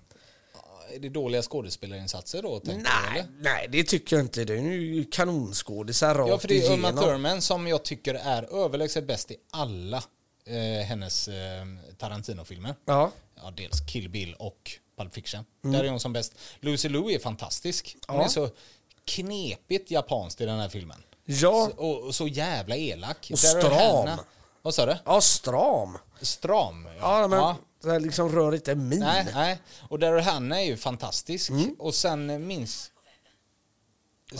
[0.95, 2.60] Är det dåliga skådespelarinsatser då?
[2.60, 4.43] tänker Nej, nej det tycker jag inte.
[4.45, 6.91] Det är ju kanonskådisar rakt Ja, för det är Uma.
[6.91, 10.03] Thurman som jag tycker är överlägset bäst i alla
[10.45, 11.65] eh, hennes eh,
[11.97, 12.75] Tarantino-filmer.
[12.86, 15.45] Ja, ja, dels Kill Bill och Pulp Fiction.
[15.62, 16.34] Där är hon som bäst.
[16.60, 17.97] Lucy Liu är fantastisk.
[18.08, 18.23] Hon Ja.
[18.23, 18.49] är så
[19.06, 21.03] knepigt japanskt i den här filmen.
[21.25, 21.36] ja,
[21.75, 23.32] Så, och, och så jävla elak.
[23.34, 24.19] Och Daryl stram.
[24.62, 24.95] Vad sa du?
[25.06, 25.97] ja stram.
[26.21, 26.88] Stram.
[26.99, 27.39] Ja, men
[27.88, 29.00] det här liksom rör inte min.
[29.00, 29.60] Nej, nej.
[29.89, 31.50] Och Daryl Hannah är ju fantastisk.
[31.50, 31.76] Mm.
[31.80, 32.89] Och sen minns...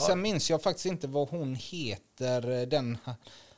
[0.08, 3.16] Sen minns jag faktiskt inte vad hon heter, eh, den ha-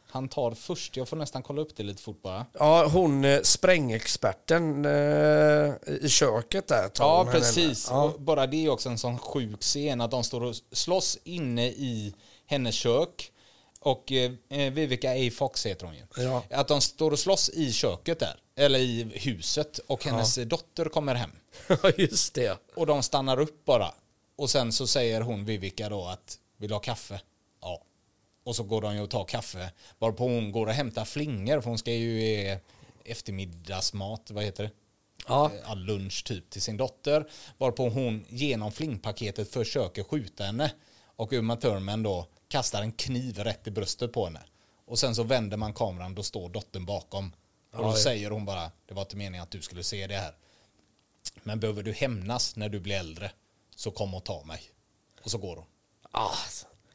[0.08, 0.98] han tar först.
[0.98, 2.46] Jag får nästan kolla upp det lite fort bara.
[2.54, 6.92] Ja, hon eh, sprängexperten eh, i köket där.
[7.00, 7.88] Ja, precis.
[7.90, 8.14] Ja.
[8.20, 12.14] Bara det är också en sån sjuk scen att de står och slåss inne i
[12.46, 13.32] hennes kök.
[13.80, 15.32] Och eh, eh, Vivica A.
[15.34, 16.06] Fox heter hon ju.
[16.24, 16.44] Ja.
[16.52, 18.36] Att de står och slåss i köket där.
[18.56, 19.80] Eller i huset.
[19.80, 21.32] Och hennes dotter kommer hem.
[21.68, 22.60] Ja, just det.
[22.76, 23.94] Och de stannar upp bara.
[24.36, 27.22] Och sen så säger hon Vivica då att vill du ha kaffe?
[27.62, 27.82] Ja.
[28.44, 29.72] Och så går de ju och tar kaffe.
[30.00, 32.60] Varpå hon går och hämtar flingor för hon ska ju ge
[33.04, 34.72] eftermiddagsmat, vad heter det?
[35.28, 35.52] Ja.
[35.54, 37.26] Eh, all lunch typ till sin dotter.
[37.58, 40.72] Varpå hon genom flingpaketet försöker skjuta henne.
[41.16, 44.42] Och Uma Thurman då kastar en kniv rätt i bröstet på henne.
[44.86, 47.32] Och sen så vänder man kameran, då står dottern bakom.
[47.76, 50.16] Och då Ja, säger hon bara, det var inte meningen att du skulle se det
[50.18, 50.34] här.
[51.44, 53.32] Men behöver du hämnas när du blir äldre
[53.76, 54.62] så kom och ta mig.
[55.24, 55.66] Och så går hon.
[56.12, 56.32] Ah,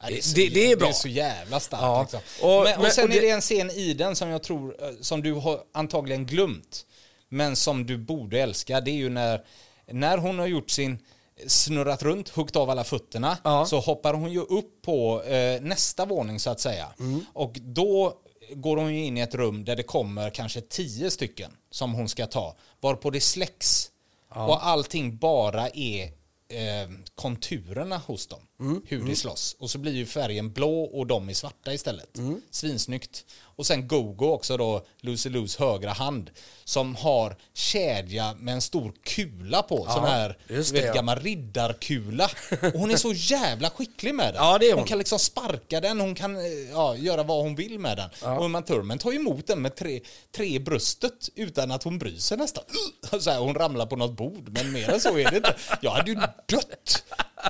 [0.02, 0.86] Ja, det, så det, det är bra.
[0.86, 1.82] Det är så jävla starkt.
[1.82, 2.02] Ja.
[2.02, 2.20] Liksom.
[2.48, 4.42] Och- men, och men- sen och är det- det en scen i den som jag
[4.42, 6.86] tror, eh, som du har antagligen glömt.
[7.28, 8.80] Men som du borde älska.
[8.80, 9.44] Det är ju när,
[9.86, 10.98] när hon har gjort sin
[11.46, 13.66] snurrat runt, huggit av alla fötterna, Ja.
[13.66, 16.88] så hoppar hon ju upp på eh, nästa våning så att säga.
[16.98, 17.24] Mm.
[17.32, 18.18] Och då
[18.54, 22.08] går hon ju in i ett rum där det kommer kanske tio stycken som hon
[22.08, 22.56] ska ta.
[22.80, 23.90] Varpå det släcks.
[24.34, 26.04] Och allting bara är
[26.48, 28.40] eh, konturerna hos dem.
[28.61, 29.57] Mm, Hur de slåss.
[29.59, 32.18] Och så blir ju färgen blå och de är svarta istället.
[32.18, 32.40] Mm.
[32.51, 33.25] Svinsnyggt.
[33.42, 36.31] Och sen Gogo också då, Lucy Lus högra hand.
[36.64, 39.87] Som har kedja med en stor kula på.
[39.90, 40.94] sån här vet, det, ja.
[40.94, 42.31] gammal riddarkula.
[42.75, 44.44] Och hon är så jävla skicklig med den.
[44.44, 44.85] Ja, det är hon.
[44.85, 46.42] kan liksom sparka den, hon kan eh,
[46.73, 48.37] ja, göra vad hon vill med den.
[48.37, 50.01] Och Uma Thurman tar emot den med tre,
[50.37, 52.64] tre bröstet utan att hon bryr sig nästan.
[53.20, 55.57] Så här, hon ramlar på något bord, men mer än så är det inte.
[55.81, 56.16] Jag hade ju
[56.49, 57.05] dött.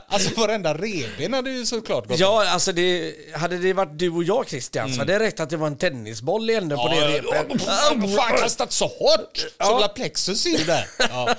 [0.09, 4.25] Alltså varenda revben hade ju såklart gått Ja, alltså det, hade det varit du och
[4.25, 7.09] jag Christian så hade det räckt att det var en tennisboll i änden på det
[7.09, 7.63] repet.
[7.97, 9.47] Vad fan kastat så hårt?
[9.63, 10.87] Solar plexus är ju där.
[10.99, 11.35] Ja.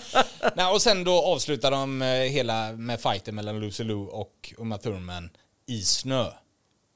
[0.55, 4.77] Nej, och sen då avslutar de eh, hela med fighten mellan Lucy Lou och Uma
[4.77, 5.29] Thurman
[5.67, 6.25] i snö.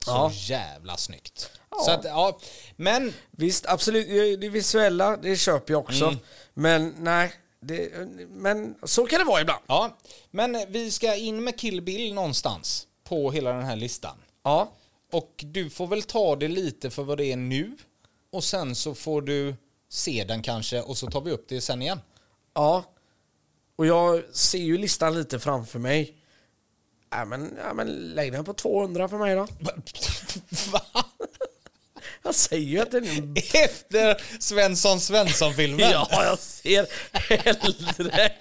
[0.06, 0.32] Så Ja.
[0.34, 1.50] jävla snyggt.
[1.86, 2.39] Så att, ja,
[2.76, 4.41] men Visst, absolut.
[4.41, 6.06] Det visuella, det köper jag också.
[6.06, 6.18] Mm.
[6.54, 7.32] Men nej,
[7.67, 9.63] det, men så kan det vara ibland.
[9.67, 9.97] Ja,
[10.32, 14.17] men vi ska in med Kill Bill någonstans på hela den här listan.
[14.43, 14.71] Ja,
[15.12, 17.78] Och du får väl ta det lite för vad det är nu.
[18.32, 19.56] Och sen så får du
[19.89, 21.99] se den kanske och så tar vi upp det sen igen.
[22.54, 22.84] ja.
[23.78, 26.15] Och jag ser ju listan lite framför mig.
[27.10, 29.47] Ja, men, ja, men lägg den på 200 för mig då.
[30.71, 31.05] Va?
[32.26, 33.38] Jag säger ju att den är...
[33.64, 35.80] Efter Svensson Svensson-filmen?
[35.92, 38.32] Ja, jag ser hellre.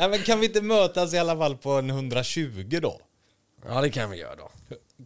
[0.00, 3.00] Nej, men kan vi inte mötas i alla fall på en 120 då?
[3.68, 4.50] Ja, det kan vi göra då.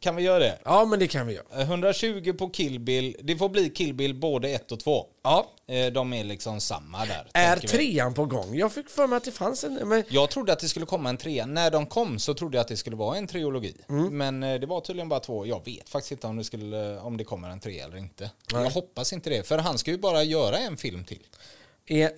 [0.01, 0.59] Kan vi göra det?
[0.65, 1.63] Ja, men det kan vi göra.
[1.63, 3.17] 120 på Kill Bill.
[3.21, 5.07] Det får bli Kill Bill både 1 och 2.
[5.23, 5.51] Ja.
[5.93, 7.27] De är liksom samma där.
[7.33, 7.85] Är tänker vi.
[7.85, 8.55] trean på gång?
[8.55, 9.75] Jag fick för mig att det fanns en...
[9.75, 11.47] Men, Jag trodde att det skulle komma en trea.
[11.47, 13.75] När de kom så trodde jag att det skulle vara en trilogi.
[13.89, 14.19] Mm.
[14.19, 15.47] Men eh, det var tydligen bara två.
[15.47, 18.31] Jag vet faktiskt inte om det, skulle, om det kommer en trea eller inte.
[18.53, 19.47] Jag hoppas inte det.
[19.47, 21.27] För han ska ju bara göra en film till.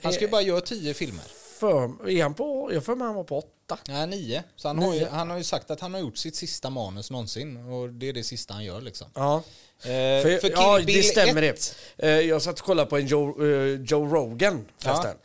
[0.02, 1.24] Han ska ju bara göra tio filmer.
[1.60, 2.70] För, är han på...
[2.72, 3.78] Jag för mig han var på åtta.
[3.88, 4.42] Nej, nio.
[4.56, 5.08] Så han har, ju, Nio.
[5.10, 7.56] han har ju sagt att han har gjort sitt sista manus någonsin.
[7.72, 9.06] Och det är det sista han gör liksom.
[9.14, 9.36] Ja.
[9.82, 9.88] Eh,
[10.22, 12.06] För, för ja, Bill det stämmer 1, det.
[12.08, 15.16] Eh, Jag satt och kollade på en Joe, eh, Joe Rogan förresten.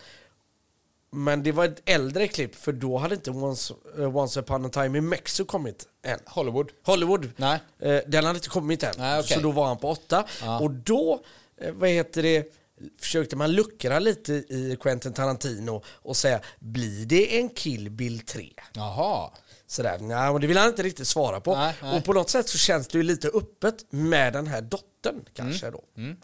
[1.12, 4.70] Men det var ett äldre klipp för då hade inte Once, eh, Once upon a
[4.70, 6.20] time in Mexico kommit än.
[6.26, 6.72] Hollywood.
[6.84, 7.32] Hollywood.
[7.36, 7.60] Nej.
[7.80, 8.94] Eh, Den hade inte kommit än.
[8.98, 9.36] Nej, okej.
[9.38, 10.24] Så då var han på åtta.
[10.42, 10.60] Ja.
[10.60, 11.22] Och då,
[11.62, 12.54] eh, vad heter det,
[13.00, 18.50] försökte man luckra lite i Quentin Tarantino och säga blir det en Kill Bill 3?
[18.74, 19.32] Jaha.
[19.68, 21.56] Sådär, nej, och det vill han inte riktigt svara på.
[21.56, 21.98] Nej, nej.
[21.98, 25.68] Och på något sätt så känns det ju lite öppet med den här dottern kanske
[25.68, 25.80] Mm.
[25.96, 26.16] då.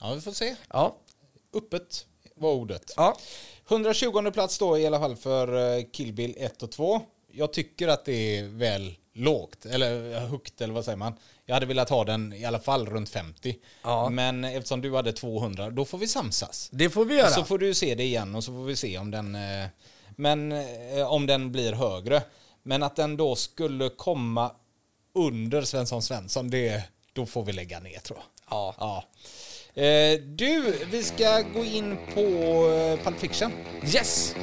[0.00, 0.56] Ja, vi får se.
[0.68, 0.96] Ja.
[1.54, 2.92] Öppet var ordet.
[2.96, 3.18] Ja.
[3.68, 7.00] 120 plats då i alla fall för eh, Kill Bill 1 och 2.
[7.32, 11.14] Jag tycker att det är väl lågt, eller högt eller vad säger man.
[11.46, 13.56] Jag hade velat ha den i alla fall runt 50.
[13.82, 14.08] Ja.
[14.08, 16.68] Men eftersom du hade 200, då får vi samsas.
[16.72, 17.30] Det får vi göra.
[17.30, 19.66] Så får du se det igen och så får vi se om den, eh,
[20.16, 22.22] men, eh, om den blir högre.
[22.62, 24.52] Men att den då skulle komma
[25.14, 28.26] under Svensson Svensson, det, då får vi lägga ner tror jag.
[28.50, 28.74] Ja.
[28.78, 29.04] ja.
[29.82, 32.22] Eh, du, vi ska gå in på
[33.04, 33.52] Pulp Fiction.
[33.94, 34.34] Yes!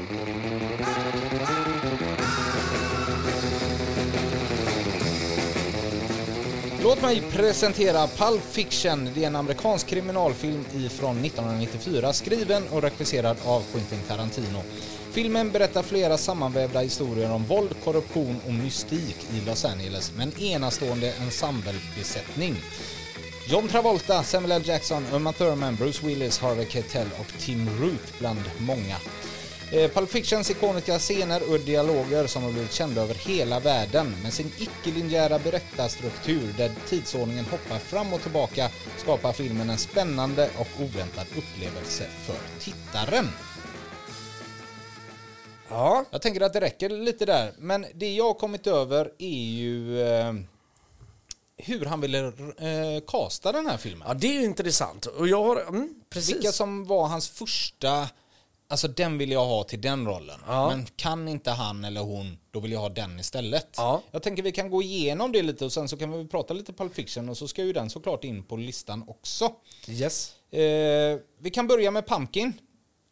[6.86, 9.10] Låt mig presentera Pulp Fiction.
[9.16, 14.64] Det är en amerikansk kriminalfilm ifrån 1994 skriven och regisserad av Quentin Tarantino.
[15.12, 20.44] Filmen berättar flera sammanvävda historier om våld, korruption och mystik i Los Angeles med en
[20.44, 22.56] enastående ensemblebesättning.
[23.48, 24.62] John Travolta, Samuel L.
[24.66, 28.96] Jackson, Uma Thurman, Bruce Willis, Harvey Keitel och Tim Ruth bland många.
[29.72, 34.34] Eh, Pulp Fictions ikoniska scener och dialoger som har blivit kända över hela världen med
[34.34, 41.28] sin icke-linjära berättarstruktur där tidsordningen hoppar fram och tillbaka skapar filmen en spännande och oväntad
[41.38, 43.28] upplevelse för tittaren.
[45.70, 46.06] Ja.
[46.12, 50.02] Jag tänker att det räcker lite där, men det jag har kommit över är ju
[50.02, 50.34] eh,
[51.58, 54.08] hur han ville eh, casta den här filmen.
[54.08, 55.06] ja, det är ju intressant.
[55.06, 55.62] Och jag har...
[55.62, 56.36] Mm, precis.
[56.36, 58.10] Vilka som var hans första,
[58.68, 60.40] alltså den vill jag ha till den rollen.
[60.48, 60.70] Ja.
[60.70, 63.68] Men kan inte han eller hon, då vill jag ha den istället.
[63.78, 64.02] Ja.
[64.12, 66.74] Jag tänker vi kan gå igenom det lite och sen så kan vi prata lite
[66.74, 69.52] Pulp Fiction och så ska ju den såklart in på listan också.
[69.88, 70.36] Yes.
[70.52, 72.54] Eh, vi kan börja med Pumpkin.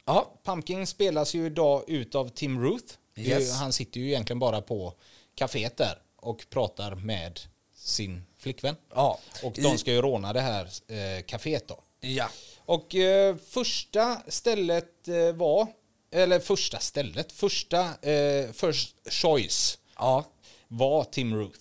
[0.06, 0.32] Ja.
[0.44, 2.94] Pumpkin spelas ju idag utav Tim Ruth.
[3.16, 3.52] Är ju- Yes.
[3.60, 4.94] Han sitter ju egentligen bara på
[5.34, 7.40] kaféet där och pratar med
[7.76, 8.76] sin flickvän.
[8.94, 9.18] Ja.
[9.42, 11.80] Och de ska ju råna det här eh, kaféet då.
[12.04, 12.28] Ja.
[12.64, 15.66] Och eh, första stället eh, var,
[16.10, 20.24] eller första stället, första eh, first choice Ja.
[20.68, 21.60] var Tim Ruth.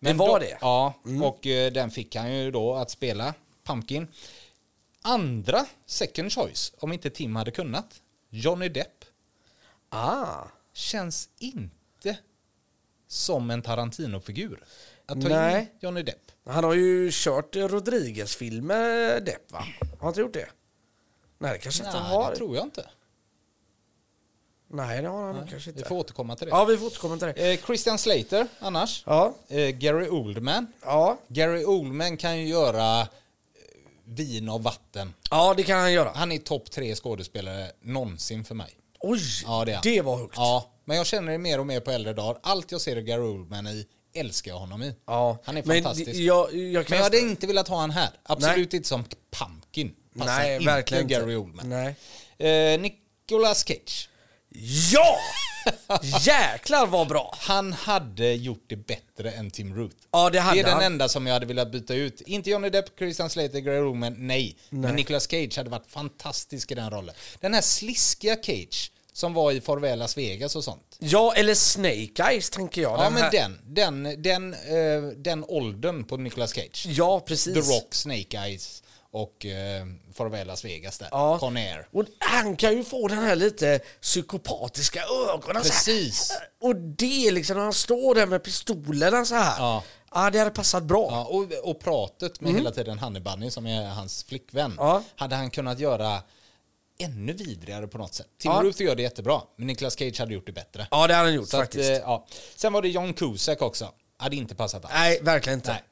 [0.00, 0.58] Det var då- det?
[0.60, 3.34] Ja, och eh, den fick han ju då att spela
[3.64, 4.06] Pumpkin.
[5.02, 9.04] Andra second choice, om inte Tim hade kunnat, Johnny Depp,
[9.88, 10.44] Ah.
[10.74, 12.16] känns inte
[13.08, 14.64] som en Tarantino-figur.
[15.06, 15.60] Att ta Nej.
[15.60, 16.32] in Johnny Depp.
[16.46, 19.58] Han har ju kört Rodriguez-filmer, Depp va?
[19.58, 20.46] Har han inte gjort det?
[21.38, 22.30] Nej, det kanske inte Nej, har.
[22.30, 22.88] det tror jag inte.
[24.68, 25.88] Nej, det har han nog kanske Vi inte.
[25.88, 26.50] får återkomma till det.
[26.50, 27.52] Ja, vi får återkomma till det.
[27.52, 29.02] Eh, Christian Slater annars.
[29.06, 30.66] Ja, Eh, Gary Oldman.
[30.84, 31.18] ja.
[31.28, 33.06] Gary Oldman kan ju göra eh,
[34.04, 35.14] vin och vatten.
[35.30, 36.10] ja det kan han göra.
[36.14, 38.76] Han är topp tre skådespelare någonsin för mig.
[39.00, 39.82] Oj, Ja, det är han.
[39.84, 40.34] det var högt.
[40.36, 42.38] Ja, men jag känner det mer och mer på äldre dagar.
[42.42, 43.86] Allt jag ser Gary Oldman i
[44.16, 44.94] älskar jag honom i.
[45.06, 46.20] Ja, Han är men fantastisk.
[46.20, 48.10] Jag, jag Men jag hade inte velat ha han här.
[48.22, 49.94] Absolut inte som Pumpkin.
[50.18, 51.14] Passar Nej, inte verkligen inte.
[51.14, 51.68] Gary Oldman.
[51.68, 51.96] Nej.
[52.74, 54.08] Eh, Nicolas Cage.
[54.92, 55.16] Ja!
[56.02, 57.34] Jäklar vad bra!
[57.40, 59.96] Han hade gjort det bättre än Tim Ruth.
[60.10, 60.82] Ja, det hade det är den han.
[60.82, 62.20] enda som jag hade velat byta ut.
[62.20, 64.56] Inte Johnny Depp, Christian Slater, Gary Oldman, nej.
[64.70, 67.14] Men Nicolas Cage hade varit fantastisk i den rollen.
[67.40, 70.96] Den här sliskiga Cage som var i Farväl Las Vegas och sånt.
[70.98, 72.98] Ja, eller Snake Eyes tänker jag.
[72.98, 76.86] Ja, Den men här- den, den, den, eh, den åldern på Nicolas Cage.
[76.88, 77.54] Ja, precis.
[77.54, 81.08] The Rock, Snake Eyes och eh, Farväl Las Vegas där.
[81.10, 81.38] Ja.
[81.38, 81.88] Con Air.
[81.92, 85.02] Och han kan ju få den här lite psykopatiska
[85.34, 86.32] ögonen Precis.
[86.60, 89.58] Och det liksom när han står där med pistolerna så här.
[89.58, 89.82] Ja.
[90.14, 91.08] Ja, det hade passat bra.
[91.10, 94.64] Ja, och, och pratet med hela tiden Honey Bunny som är hans flickvän.
[94.72, 94.76] Mm.
[94.78, 95.02] Ja.
[95.16, 96.22] Hade han kunnat göra
[96.98, 98.28] ännu vidrigare på något sätt.
[98.38, 98.60] Tim Ja.
[98.62, 100.86] Ruth gör det jättebra, men Nicolas Cage hade gjort det bättre.
[100.90, 101.90] Ja, det hade han gjort Så att, faktiskt.
[101.90, 102.26] eh, ja.
[102.56, 103.92] Sen var det John Cusack också.
[104.16, 104.94] Hade inte passat alls.
[104.94, 105.70] Nej, verkligen inte.
[105.72, 105.82] Nej.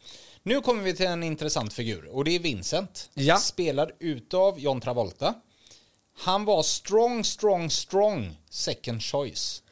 [0.42, 3.10] Nu kommer vi till en intressant figur och det är Vincent.
[3.14, 3.36] Ja.
[3.36, 5.34] Spelad utav John Travolta.
[6.18, 9.62] Han var strong, strong, strong second choice.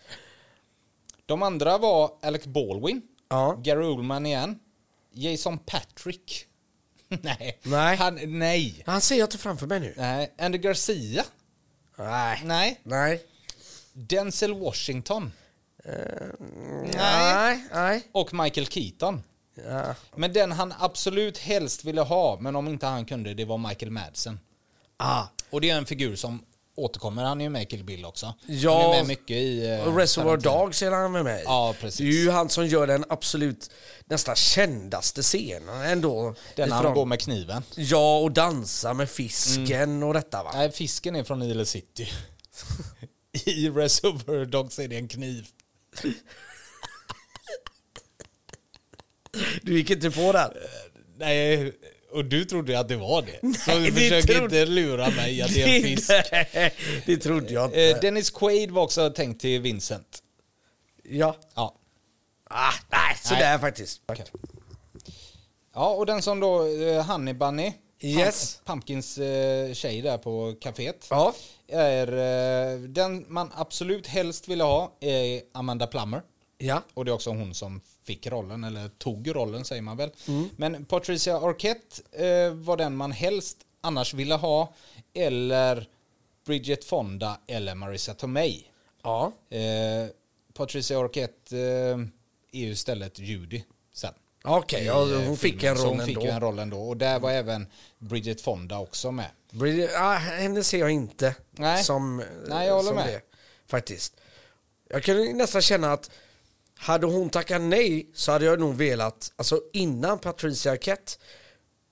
[1.27, 3.61] De andra var Alec Baldwin, Ja.
[3.63, 4.59] Gary Oldman igen,
[5.13, 6.47] Jason Patrick.
[7.23, 7.59] nej.
[7.63, 7.97] Nej.
[7.97, 8.83] Han, nej.
[8.87, 9.95] Han ser jag inte framför mig nu.
[9.97, 10.33] Nej.
[10.39, 11.25] Andy Garcia.
[11.99, 12.41] Nej.
[12.45, 12.81] Nej.
[12.83, 13.23] Nej.
[13.93, 15.33] Denzel Washington.
[16.95, 17.65] Nej.
[17.73, 18.09] Nej.
[18.13, 19.23] Och Michael Keaton.
[19.55, 19.95] Ja.
[20.17, 23.91] Men den han absolut helst ville ha, men om inte han kunde, det var Michael
[23.91, 24.41] Madsen.
[24.97, 25.25] Ah.
[25.51, 27.25] Och det är en figur som återkommer.
[27.25, 28.35] Han är ju med i Kill Bill också.
[28.47, 28.83] Ja.
[28.83, 29.67] Han är med mycket i...
[29.71, 30.37] eh, Reservoir.
[30.37, 31.43] Dogs är han med mig.
[31.47, 31.99] Ja, precis.
[31.99, 33.71] Det är ju han som gör den absolut
[34.05, 36.35] nästan kändaste scenen ändå.
[36.57, 37.63] Den han ifrån- går med kniven.
[37.77, 40.51] Ja, och dansa med fisken och detta va?
[40.55, 42.09] Nej, fisken är från Ila City.
[43.45, 45.47] I Reservoir Dogs är det en kniv.
[49.63, 50.51] Du gick inte på den?
[51.17, 51.73] Nej,
[52.13, 53.55] och du trodde att det var det.
[53.59, 56.11] Så Nej, du det försöker trodde- inte lura mig att det är en fisk.
[56.33, 56.75] Nej,
[57.07, 57.83] det trodde jag inte.
[57.91, 60.23] Eh, Dennis Quaid var också tänkt till Vincent.
[61.05, 61.37] ja.
[61.55, 61.75] Ja.
[62.55, 64.03] Ah, nej, sådär faktiskt.
[65.75, 67.73] Ja, och den som då, eh, Honey Bunny,
[68.05, 68.61] Yes.
[68.61, 71.35] Pump- Pumpkins eh, tjej där på kaféet, Ja.
[71.69, 72.07] är
[72.73, 76.23] eh, den man absolut helst ville ha är Amanda Plummer.
[76.59, 76.83] Ja.
[76.95, 80.11] Och det är också hon som fick rollen, eller tog rollen säger man väl.
[80.29, 80.49] Mm.
[80.57, 84.75] Men Patricia Arquette eh, var den man helst annars ville ha,
[85.15, 85.89] eller
[86.47, 88.67] Bridget Fonda eller Marissa Tomei.
[89.03, 89.33] Ja.
[89.51, 90.07] Eh,
[90.55, 91.99] Patricia Arquette eh,
[92.53, 93.63] är ju istället Judy
[93.93, 94.15] sen.
[94.45, 95.77] Okej, ja, i, eh, hon fick filmen.
[95.77, 96.31] en roll hon fick ändå.
[96.31, 96.79] en roll ändå.
[96.83, 97.67] Och där var även
[97.99, 99.31] Bridget Fonda också med.
[99.51, 101.85] Bridget, ah, henne ser jag inte Nej.
[101.85, 103.09] som, Nej, jag håller som med.
[103.09, 103.21] det.
[103.67, 104.17] Faktiskt.
[104.89, 106.11] Jag kan nästan känna att
[106.83, 111.13] hade hon tackat nej så hade jag nog velat, alltså innan Patricia Arquette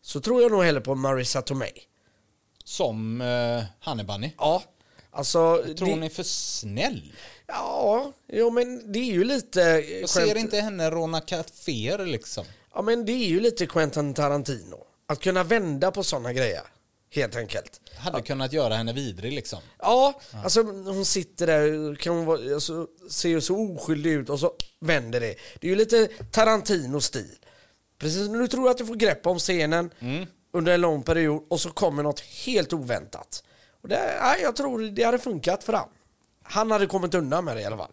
[0.02, 1.72] så tror jag nog hellre på Marissa Tomei.
[2.64, 4.32] Som eh, Bunny.
[4.38, 4.62] Ja.
[5.10, 7.12] Alltså, Tror det, hon är för snäll?
[7.46, 9.60] Ja, jo men det är ju lite...
[9.60, 12.44] Jag ser Quentin- inte henne råna kaféer liksom.
[12.74, 14.86] Ja men det är ju lite Quentin Tarantino.
[15.06, 16.62] Att kunna vända på sådana grejer.
[17.12, 17.80] Helt enkelt.
[17.96, 19.58] Hade kunnat göra henne vidrig liksom.
[19.78, 24.40] Ja, alltså hon sitter där, kan hon vara, alltså, ser ju så oskyldig ut och
[24.40, 25.34] så vänder det.
[25.60, 27.36] Det är ju lite Tarantino-stil.
[27.98, 29.90] Precis du tror att du får grepp om scenen
[30.52, 33.44] under en lång period och så kommer något helt oväntat.
[33.82, 35.88] Och det, ja, jag tror det hade funkat för han.
[36.42, 37.92] Han hade kommit undan med det i alla fall.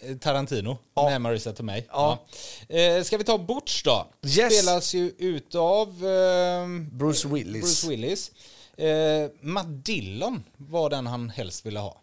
[0.00, 1.04] Eh, Tarantino Ja.
[1.10, 1.84] med Marissa Tomei.
[1.92, 2.26] Ja.
[2.68, 2.76] Ja.
[2.76, 4.06] Eh, ska vi ta Butch då?
[4.26, 4.58] Yes.
[4.58, 7.62] Spelas ju utav ehm, Bruce Willis.
[7.62, 8.30] Bruce Willis.
[8.76, 12.00] Eh, Matt Dillon var den han helst ville ha.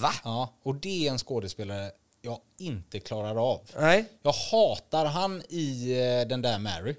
[0.00, 0.12] Va?
[0.24, 1.90] Ja, och det är en skådespelare
[2.22, 3.60] jag inte klarar av.
[3.78, 4.04] Nej.
[4.22, 6.94] Jag hatar han i eh, den där Mary.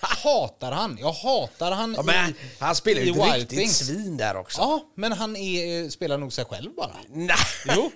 [0.00, 0.98] Hatar han.
[1.00, 3.78] Jag hatar han Ja, men i han spelar ju ett riktigt Things.
[3.78, 4.60] svin där också.
[4.60, 6.96] Ja, men han är, spelar nog sig själv bara.
[7.08, 7.36] Nej.
[7.76, 7.90] Jo,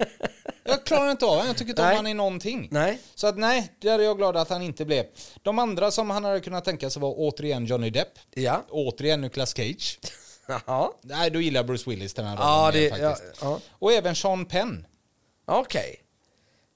[0.64, 1.46] jag klarar inte av honom.
[1.46, 1.96] Jag tycker inte om Nej.
[1.96, 2.68] han i någonting.
[2.70, 2.98] Nej.
[3.14, 5.04] Så att nej, där är jag glad att han inte blev.
[5.42, 8.12] De andra som han hade kunnat tänka sig var återigen Johnny Depp.
[8.34, 8.64] Ja.
[8.70, 9.98] Återigen Nicolas Cage.
[10.66, 10.88] Jaha.
[11.02, 13.42] Nej, då gillar Bruce Willis den här rollen Ja, det, ja, faktiskt.
[13.42, 13.60] ja.
[13.70, 14.86] Och även Sean Penn.
[15.46, 15.96] Okej.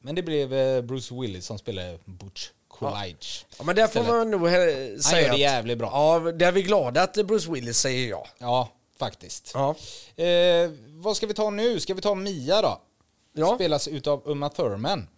[0.05, 2.48] Men det blev eh, Bruce Willis som spelade Butch
[2.91, 3.45] Coolidge.
[3.59, 5.91] Ja, men där får man nog säga gör det att- jävligt bra.
[5.93, 8.26] Ja, där är vi glada att Bruce Willis säger ja.
[8.39, 8.68] Ja,
[8.99, 9.51] faktiskt.
[9.55, 9.74] Ja.
[10.24, 11.80] Eh, vad ska vi ta nu?
[11.80, 12.80] Ska vi ta Mia då?
[13.33, 13.55] Ja.
[13.55, 15.09] Spelas utav Uma Thurman.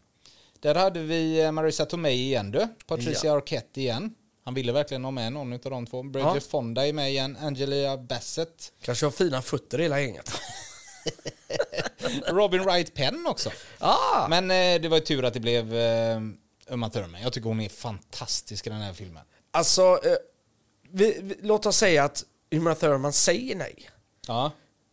[0.60, 2.68] Där hade vi eh, Marissa Tomei igen du.
[2.86, 4.14] Patricia Arquette igen.
[4.44, 6.02] Han ville verkligen ha med någon utav de två.
[6.02, 6.40] Bridget Ja.
[6.40, 7.36] Fonda är med igen.
[7.40, 8.72] Angela Bassett.
[8.82, 10.30] Kanske har fina fötter hela gänget.
[12.26, 13.50] Robin Wright Penn också.
[13.78, 14.28] ah!
[14.28, 16.20] Men eh, det var ju tur att det blev eh,
[16.68, 17.22] Uma Thurman.
[17.22, 19.22] Jag tycker hon är fantastisk i den här filmen.
[19.50, 20.12] Alltså, eh,
[20.90, 23.90] vi, vi, låt oss säga att Uma Thurman säger nej.
[24.26, 24.50] Ja.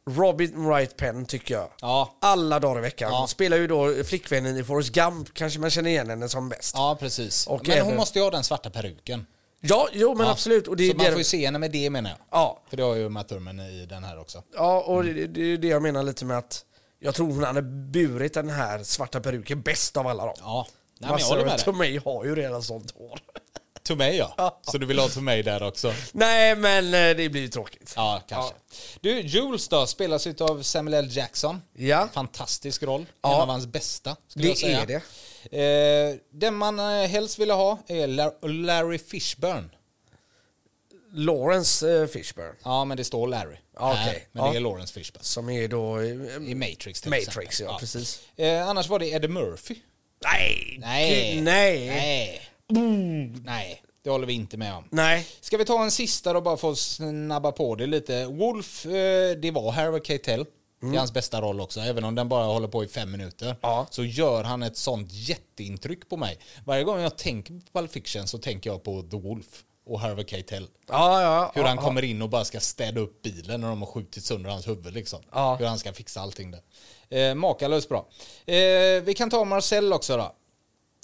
[0.09, 1.69] Robin Wright Penn tycker jag.
[1.81, 2.15] Ja.
[2.21, 3.11] Alla dagar i veckan.
[3.11, 3.19] Ja.
[3.19, 6.75] Hon spelar ju då flickvännen i Forrest Gump, kanske man känner igen henne som bäst.
[6.75, 7.47] Ja, precis.
[7.47, 9.25] Och Men hon även- måste ju ha den svarta peruken.
[9.61, 10.31] Ja, jo men Ja.
[10.31, 10.67] absolut.
[10.67, 12.19] Och det, Så är man det, får ju se henne med det menar jag.
[12.31, 14.43] Ja, För det har ju Uma Thurman i den här också.
[14.55, 16.65] ja och det, det är det jag menar lite med att
[16.99, 20.35] jag tror hon hade burit den här svarta peruken bäst av alla dem.
[20.39, 20.67] Ja.
[21.01, 21.57] Nej, Massor av.
[21.57, 23.19] Tomei har ju redan sånt hår.
[23.83, 24.59] Tomei ja.
[24.61, 25.93] Så du vill ha Tomei där också?
[26.11, 27.93] Nej, men eh, det blir ju tråkigt.
[27.95, 28.53] Ja, kanske.
[29.01, 31.07] Du, Jules då, spelas av Samuel L.
[31.17, 31.61] Jackson.
[31.73, 32.09] Ja.
[32.13, 33.05] Fantastisk roll.
[33.21, 33.35] Ja.
[33.35, 34.81] En av hans bästa, skulle Det jag säga.
[34.81, 35.01] är det.
[36.11, 39.69] Eh, den man eh, helst ville ha är La- Larry Fishburne.
[41.13, 43.55] Lawrence Fishburne, Ja, men det står Larry.
[43.75, 44.23] Ja, här.
[44.31, 44.51] Men Ja.
[44.51, 45.23] det är Lawrence Fishburne.
[45.23, 46.03] som är då...
[46.03, 47.73] I Matrix till Matrix, exempel.
[47.73, 48.21] ja, precis.
[48.35, 49.75] Eh, annars var det Eddie Murphy.
[50.23, 50.77] Nej!
[50.81, 51.41] Nej.
[51.41, 51.87] Nej!
[51.87, 52.41] Nej.
[53.45, 54.83] Nej, det håller vi inte med om.
[54.91, 55.27] Nej.
[55.41, 58.25] Ska vi ta en sista då bara för att snabba på det lite.
[58.25, 60.45] Wolf, eh, det var Harry Keitel.
[60.81, 63.55] Det är hans bästa roll också, även om den bara håller på i fem minuter.
[63.61, 63.87] Ja.
[63.89, 66.37] Så gör han ett sånt jätteintryck på mig.
[66.65, 70.25] Varje gång jag tänker på Pulp Fiction så tänker jag på The Wolf och Harvey
[70.25, 70.67] Keitel.
[70.87, 71.51] Ja, ja.
[71.55, 74.23] Hur ja, han kommer in och bara ska städa upp bilen när de har skjutit
[74.23, 75.19] sönder hans huvud liksom.
[75.59, 76.61] Hur han ska fixa allting där.
[77.09, 78.07] Eh, makalöst bra.
[78.45, 78.55] Eh,
[79.03, 80.35] vi kan ta Marcel också då.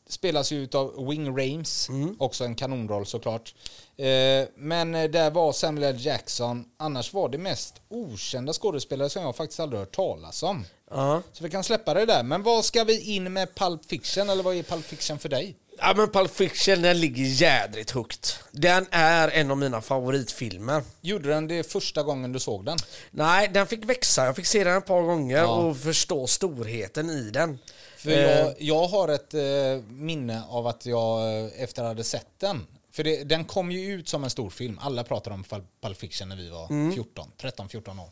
[0.09, 2.15] Spelas ju utav Wing Rames, Mm.
[2.19, 3.55] också en kanonroll såklart.
[3.97, 6.05] Eh, men eh, där var Samuel L.
[6.05, 10.65] Jackson, annars var det mest okända skådespelare som jag faktiskt aldrig hört talas om.
[10.91, 11.21] Ja.
[11.33, 12.23] Så vi kan släppa det där.
[12.23, 15.55] Men vad ska vi in med Pulp Fiction, eller vad är Pulp Fiction för dig?
[15.79, 18.39] Ja men Pulp Fiction den ligger jädrigt högt.
[18.51, 20.83] Den är en av mina favoritfilmer.
[21.01, 22.77] Gjorde den det första gången du såg den?
[23.11, 24.25] Nej, den fick växa.
[24.25, 25.47] Jag fick se den ett par gånger Ja.
[25.47, 27.59] och förstå storheten i den.
[27.97, 32.39] För Eh, jag, jag har ett eh, minne av att jag eh, efter hade sett
[32.39, 32.67] den.
[32.91, 34.79] För det, den kom ju ut som en stor film.
[34.81, 36.93] Alla pratade om Pul- Pulp Fiction när vi var Mm.
[36.93, 38.09] 14, 13-14 år.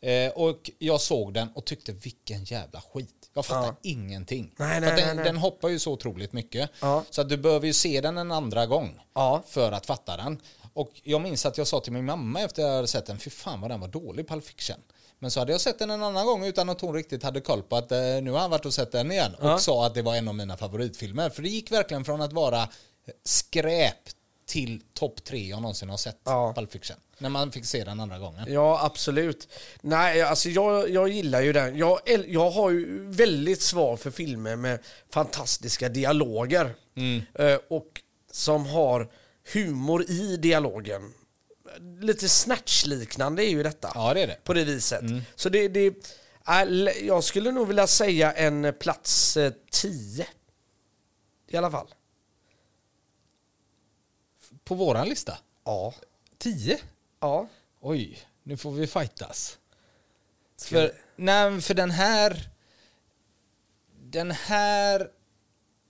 [0.00, 3.10] Eh, och jag såg den och tyckte vilken jävla skit.
[3.34, 3.76] Jag fattar Ja.
[3.82, 4.54] ingenting.
[4.56, 5.24] Nej, För nej, att den, nej, nej.
[5.24, 6.70] den hoppar ju så otroligt mycket.
[6.80, 7.04] Ja.
[7.10, 9.42] Så att du behöver ju se den en andra gång Ja.
[9.48, 10.40] för att fatta den.
[10.72, 13.30] Och jag minns att jag sa till min mamma efter jag hade sett den, fy
[13.30, 14.76] fan vad den var dålig Pulp Fiction.
[15.24, 17.62] Men så hade jag sett den en annan gång utan att hon riktigt hade koll
[17.62, 19.34] på att eh, nu har han varit och sett den igen.
[19.34, 19.58] Och Ja.
[19.58, 21.30] sa att det var en av mina favoritfilmer.
[21.30, 22.68] För det gick verkligen från att vara
[23.24, 23.96] skräp
[24.46, 26.52] till topp tre jag någonsin har sett Ja.
[26.56, 26.96] Pulp Fiction.
[27.18, 28.52] När man fick se den andra gången.
[28.52, 29.48] Ja, absolut.
[29.80, 31.76] Nej, alltså jag, jag gillar ju den.
[31.78, 31.98] Jag,
[32.28, 34.78] jag har ju väldigt svar för filmer med
[35.10, 36.74] fantastiska dialoger.
[36.96, 37.22] Mm.
[37.34, 37.88] Eh, och
[38.32, 39.08] som har
[39.52, 41.12] humor i dialogen.
[42.00, 43.92] Lite Snatch-liknande är ju detta.
[43.94, 44.44] Ja, det är det.
[44.44, 45.00] På det viset.
[45.02, 45.22] Mm.
[45.34, 45.94] Så det, det
[46.44, 49.38] är, l- jag skulle nog vilja säga en plats
[49.70, 50.26] 10.
[51.46, 51.94] I alla fall.
[54.64, 55.38] På våran lista?
[55.64, 55.94] Ja.
[56.38, 56.80] 10?
[57.20, 57.48] Ja.
[57.80, 59.58] Oj, nu får vi fightas.
[60.56, 62.50] Ska För, nej, för den här...
[64.06, 65.10] Den här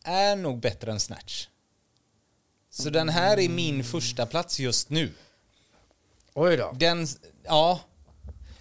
[0.04, 1.48] är nog bättre än Snatch.
[2.70, 5.12] Så den här är min första plats just nu.
[6.34, 6.72] Oj då.
[6.78, 7.06] Den,
[7.42, 7.80] ja.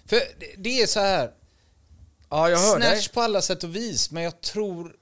[0.06, 0.20] För
[0.58, 1.30] det- är så här.
[2.30, 2.90] Ja, jag hör dig.
[2.92, 4.96] Snatch på alla sätt och vis, men jag tror...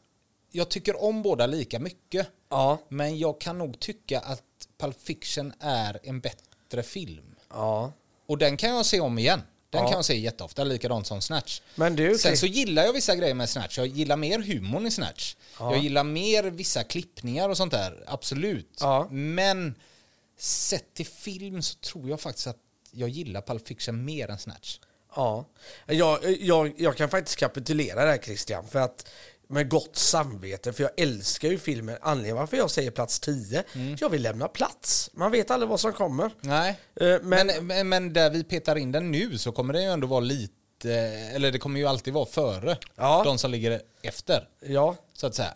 [0.55, 2.29] Jag tycker om båda lika mycket.
[2.51, 2.79] Ja.
[2.89, 4.43] Men jag kan nog tycka att
[4.79, 7.35] Pulp Fiction är en bättre film.
[7.51, 7.93] Ja.
[8.27, 9.43] Och den kan jag se om igen.
[9.71, 9.89] Den Ja.
[9.89, 11.61] kan jag se jätteofta, likadant som Snatch.
[11.75, 13.79] Men du, Sen så gillar jag vissa grejer med Snatch.
[13.79, 15.37] Jag gillar mer humorn i Snatch.
[15.59, 18.77] Jag gillar mer vissa klippningar och sånt där, absolut.
[18.81, 19.09] Ja.
[19.11, 19.75] Men
[20.43, 22.59] sett till film så tror jag faktiskt att
[22.91, 24.79] jag gillar Pulp Fiction mer än Snatch.
[25.17, 25.45] Ja,
[25.87, 29.09] jag, jag, jag kan faktiskt kapitulera där Christian, för att
[29.49, 31.97] med gott samvete, för jag älskar ju filmen.
[32.01, 33.97] Anledningen varför jag säger plats 10, Mm.
[34.01, 35.11] jag vill lämna plats.
[35.13, 36.31] Man vet aldrig vad som kommer.
[36.41, 36.79] Nej.
[36.97, 39.89] Eh, men, Men, men, men där vi petar in den nu så kommer det ju
[39.91, 40.93] ändå vara lite,
[41.35, 43.23] eller det kommer ju alltid vara före Ja.
[43.25, 44.49] de som ligger efter.
[44.61, 45.55] ja, så att säga.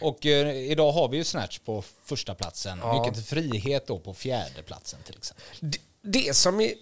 [0.00, 2.78] Och eh, idag har vi ju Snatch på första platsen.
[2.82, 2.98] Ja.
[2.98, 5.44] Nyckeln till frihet då på fjärde platsen till exempel.
[5.60, 6.72] det, det som är...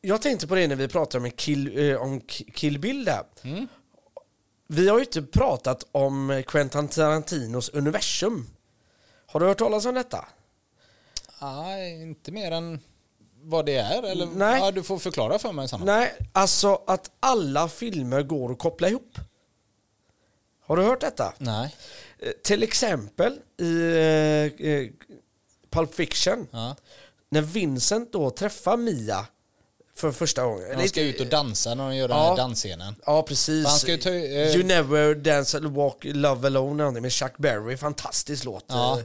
[0.00, 2.20] Jag tänkte på det när vi pratade om Kill, eh, om
[2.54, 3.22] Kill Bill där.
[3.42, 3.68] Mm.
[4.66, 8.46] vi har ju inte pratat om Quentin Tarantinos universum.
[9.26, 10.24] Har du hört talas om detta?
[11.40, 12.80] Nej, inte mer än
[13.42, 14.02] vad det är.
[14.02, 14.26] Eller?
[14.26, 14.60] Nej.
[14.60, 15.84] Ja, du får förklara för mig Sanna.
[15.84, 19.18] Nej, alltså att alla filmer går att koppla ihop.
[20.66, 21.32] Har du hört detta?
[21.38, 21.74] Nej.
[22.18, 23.78] Eh, Till exempel i
[24.60, 24.86] eh, eh,
[25.70, 26.76] Pulp Fiction, Ja.
[27.28, 29.26] när Vincent då träffar Mia
[29.96, 30.74] för första gången.
[30.76, 32.28] Han ska ut och dansa när de gör den Ja.
[32.28, 32.94] här dansscenen.
[33.06, 33.66] Ja, precis.
[33.66, 37.76] Han ska ta- eh, You never dance or walk love alone med Chuck Berry.
[37.76, 38.64] Fantastisk låt.
[38.68, 39.00] Ja.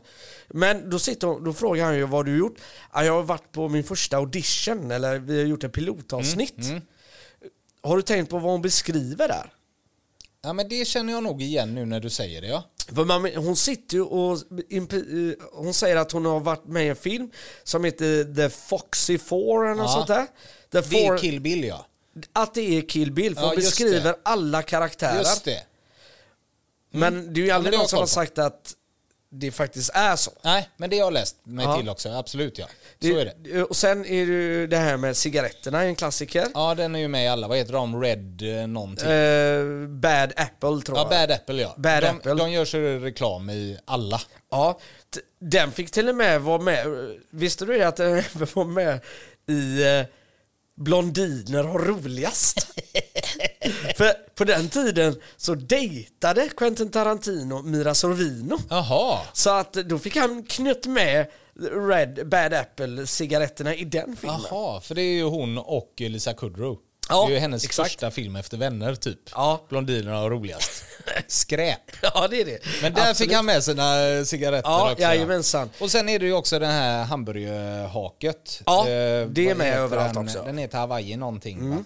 [0.48, 2.56] Men då, sitter hon, då frågar han ju vad du gjort?
[2.94, 6.58] Ja, jag har varit på min första audition, eller vi har gjort ett pilotavsnitt.
[6.58, 6.82] Mm,
[7.82, 9.54] Har du tänkt på vad hon beskriver där?
[10.44, 12.48] Ja, men det känner jag nog igen nu när du säger det.
[12.48, 12.64] Ja.
[13.36, 14.32] Hon sitter ju och
[14.72, 17.32] eh, hon säger att hon har varit med i en film
[17.64, 19.94] som heter The Foxy Four eller något Ja.
[19.94, 20.28] sånt där.
[20.82, 21.86] The Det är Kill Bill ja.
[22.34, 24.16] Att det är Kill Bill, för Ja, hon beskriver det.
[24.24, 25.18] alla karaktärer.
[25.20, 25.64] Just det.
[26.92, 28.74] Men det är ju Ja, aldrig har någon som har sagt att
[29.32, 30.32] det faktiskt är så.
[30.42, 31.78] Nej, men det har jag läst mig Ja.
[31.78, 32.10] till också.
[32.10, 32.66] Absolut ja.
[33.02, 33.64] Så är det.
[33.64, 36.48] Och sen är det ju det här med cigaretterna, en klassiker.
[36.54, 37.48] Ja, den är ju med i alla.
[37.48, 38.02] Vad heter de?
[38.02, 39.10] Red eh, någonting.
[39.10, 41.10] Eh, Bad Apple tror ja, jag.
[41.10, 41.74] Bad Apple ja.
[41.78, 42.34] Bad de, Apple.
[42.34, 44.22] de gör sig reklam i alla.
[44.52, 44.80] Ja,
[45.40, 46.86] den fick till och med vara med.
[47.30, 48.24] Visste du det att den
[48.54, 49.00] var med
[49.48, 50.06] i eh,
[50.80, 52.68] Blondiner har roligast?
[53.98, 58.58] För på den tiden så dejtade Quentin Tarantino Mira Sorvino.
[58.70, 59.20] Jaha.
[59.34, 61.28] Så att då fick han knytt med
[61.90, 64.42] Red Bad Apple cigaretterna i den filmen.
[64.50, 66.78] Jaha, för det är ju hon och Lisa Kudrow.
[67.10, 67.90] Ja, det är ju hennes exakt.
[67.90, 69.20] första film efter Vänner typ.
[69.34, 69.66] Ja.
[69.70, 70.84] Blondinerna har roligast.
[71.28, 71.80] Skräp.
[72.02, 72.60] Ja, det är det.
[72.82, 73.18] Men där Absolut.
[73.18, 73.94] fick han med sina
[74.26, 75.02] cigaretter Ja, också.
[75.04, 75.70] jajamensan.
[75.80, 78.62] Och sen är det ju också den här hamburgerhaket.
[78.66, 80.24] Ja, Eh, det är med överallt den?
[80.24, 80.38] också.
[80.38, 80.48] Mm.
[80.48, 81.84] Den heter Hawaii någonting va?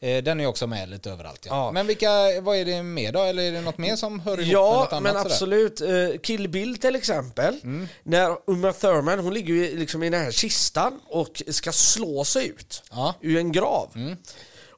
[0.00, 1.54] Eh, Den är också med lite överallt ja.
[1.66, 1.72] Ja.
[1.72, 2.10] Men vilka,
[2.40, 3.22] vad är det mer då?
[3.22, 5.34] Eller är det något mer som hör ihop med Ja, något annat men sådär?
[5.34, 5.80] absolut.
[5.80, 7.54] Eh, Kill Bill till exempel.
[7.62, 7.88] Mm.
[8.02, 12.48] När Uma Thurman, hon ligger ju liksom i den här kistan och ska slå sig
[12.48, 13.14] ut Ja.
[13.20, 13.90] ur en grav.
[13.94, 14.16] Mm.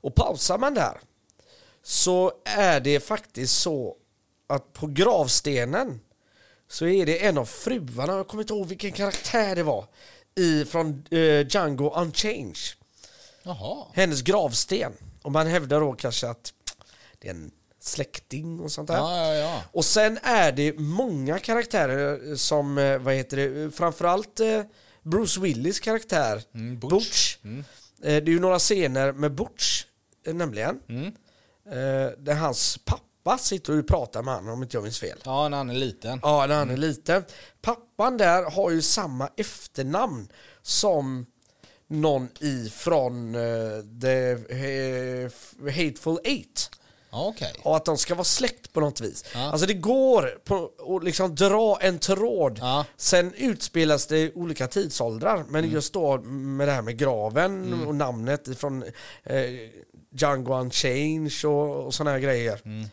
[0.01, 1.01] Och pausar man där
[1.83, 3.97] så är det faktiskt så
[4.47, 6.01] att på gravstenen
[6.69, 9.85] så är det en av fruarna, jag kommer inte ihåg vilken karaktär det var,
[10.35, 12.57] i, från eh, Django Unchanged.
[13.43, 13.85] Jaha.
[13.95, 14.93] Hennes gravsten.
[15.23, 16.53] Och man hävdar då kanske att
[17.19, 18.97] det är en släkting och sånt där.
[18.97, 19.63] Ja, ja, ja.
[19.73, 24.63] Och sen är det många karaktärer som, eh, vad heter det, framförallt eh,
[25.03, 26.91] Bruce Willis karaktär, Mm, Butch.
[26.93, 27.37] Butch.
[27.45, 27.63] Eh,
[28.03, 29.88] Det är ju några scener med Butch, eh,
[30.33, 30.81] nämligen.
[30.89, 31.07] Mm.
[31.71, 35.19] Eh, Där hans pappa sitter och pratar med honom om inte jag minns fel.
[35.25, 36.21] Ja, när han är liten.
[36.23, 37.25] Ja, när han är liten.
[37.63, 40.29] Pappan där har ju samma efternamn
[40.63, 41.27] som
[41.87, 45.31] någon ifrån uh, The eh,
[45.65, 46.71] Hateful Eight.
[47.11, 47.53] Okej.
[47.63, 49.25] Och att de ska vara släkt på något vis.
[49.35, 49.41] Ja.
[49.51, 52.59] Alltså det går på att liksom dra en tråd.
[52.61, 52.85] Ja.
[52.97, 55.45] Sen utspelas det i olika tidsåldrar.
[55.49, 55.71] Men Mm.
[55.75, 58.83] just då med det här med graven och namnet från
[59.25, 59.41] eh,
[60.11, 62.61] Django Unchanged och, och sådana här grejer.
[62.65, 62.89] Mm.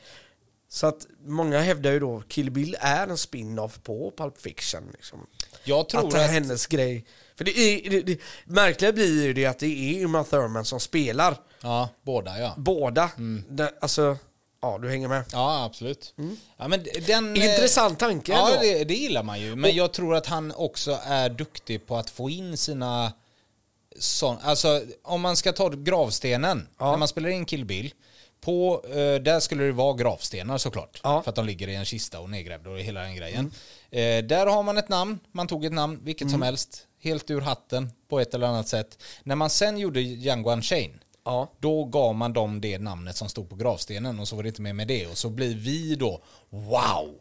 [0.70, 4.90] Så att många hävdar ju då Kill Bill är en spin-off på Pulp Fiction.
[4.92, 5.28] Liksom.
[5.64, 6.32] Jag tror att det är att...
[6.32, 7.06] hennes grej.
[7.36, 10.80] För det, är, det, det märkliga blir ju det att det är Uma Thurman som
[10.80, 12.54] spelar Ja, båda ja.
[12.58, 13.12] båda.
[13.18, 13.44] Mm.
[13.50, 14.18] Det, alltså,
[14.62, 15.24] ja du hänger med.
[15.32, 16.14] Ja, absolut.
[16.58, 17.36] Ja, men den, eh, Mm.
[17.36, 19.56] Intressant tanke Ja, det, det gillar man ju.
[19.56, 23.14] Men jag tror att han också är duktig på att få in sina...
[24.00, 26.92] Sån, alltså, om man ska ta gravstenen, Ja.
[26.92, 27.94] när man spelar in Kill Bill,
[28.42, 31.00] på, eh, där skulle det vara gravstenar såklart.
[31.04, 31.12] Ja.
[31.12, 31.24] Mm.
[31.24, 33.52] För att de ligger i en kista och nedgrävda och hela den grejen.
[33.92, 37.42] Eh, där har man ett namn, man tog ett namn, vilket som helst, helt ur
[37.42, 39.04] hatten på ett eller annat sätt.
[39.24, 41.52] När man sen gjorde Django Unchained, Ja.
[41.60, 44.62] då gav man dem det namnet som stod på gravstenen och så var det inte
[44.62, 45.08] mer med det.
[45.08, 47.20] Och så blir vi då, wow!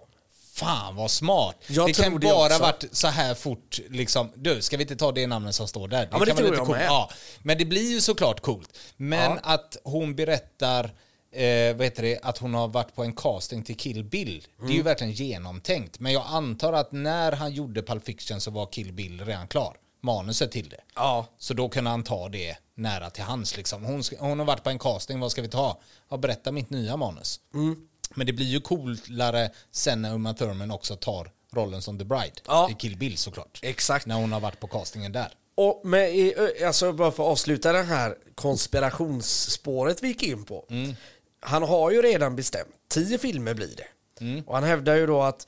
[0.54, 1.56] Fan vad smart!
[1.68, 2.58] Jag det kan bara också.
[2.58, 6.00] varit så här fort, liksom, du, ska vi inte ta det namnet som står där?
[6.06, 6.78] Det men det tror jag coolt.
[6.78, 6.86] med.
[6.86, 7.10] Ja,
[7.42, 8.78] men det blir ju såklart coolt.
[8.96, 9.38] Men Ja.
[9.42, 10.84] att hon berättar,
[11.32, 14.64] eh, vad heter det, att hon har varit på en casting till Kill Bill, det
[14.64, 14.84] är ju Mm.
[14.84, 15.98] verkligen genomtänkt.
[16.00, 19.76] Men jag antar att när han gjorde Pulp Fiction så var Kill Bill redan klar.
[20.02, 20.80] Manuset till det.
[20.94, 21.26] Ja.
[21.38, 23.56] Så då kunde han ta det nära till hans.
[23.56, 23.84] Liksom.
[23.84, 25.80] Hon, hon har varit på en casting, vad ska vi ta?
[26.10, 27.40] Ja, berätta mitt nya manus.
[27.54, 27.76] Mm.
[28.14, 32.40] Men det blir ju coolare sen när Uma Thurman också tar rollen som The Bride.
[32.46, 32.70] Ja.
[32.70, 33.58] I Kill Bill såklart.
[33.62, 34.06] Exakt.
[34.06, 35.28] När hon har varit på castingen där.
[35.54, 36.34] Och med,
[36.66, 40.66] alltså bara för att avsluta det här konspirationsspåret vi gick in på.
[40.70, 40.94] Mm.
[41.40, 43.86] Han har ju redan bestämt, tio filmer blir det.
[44.24, 44.44] Mm.
[44.46, 45.46] Och han hävdar ju då att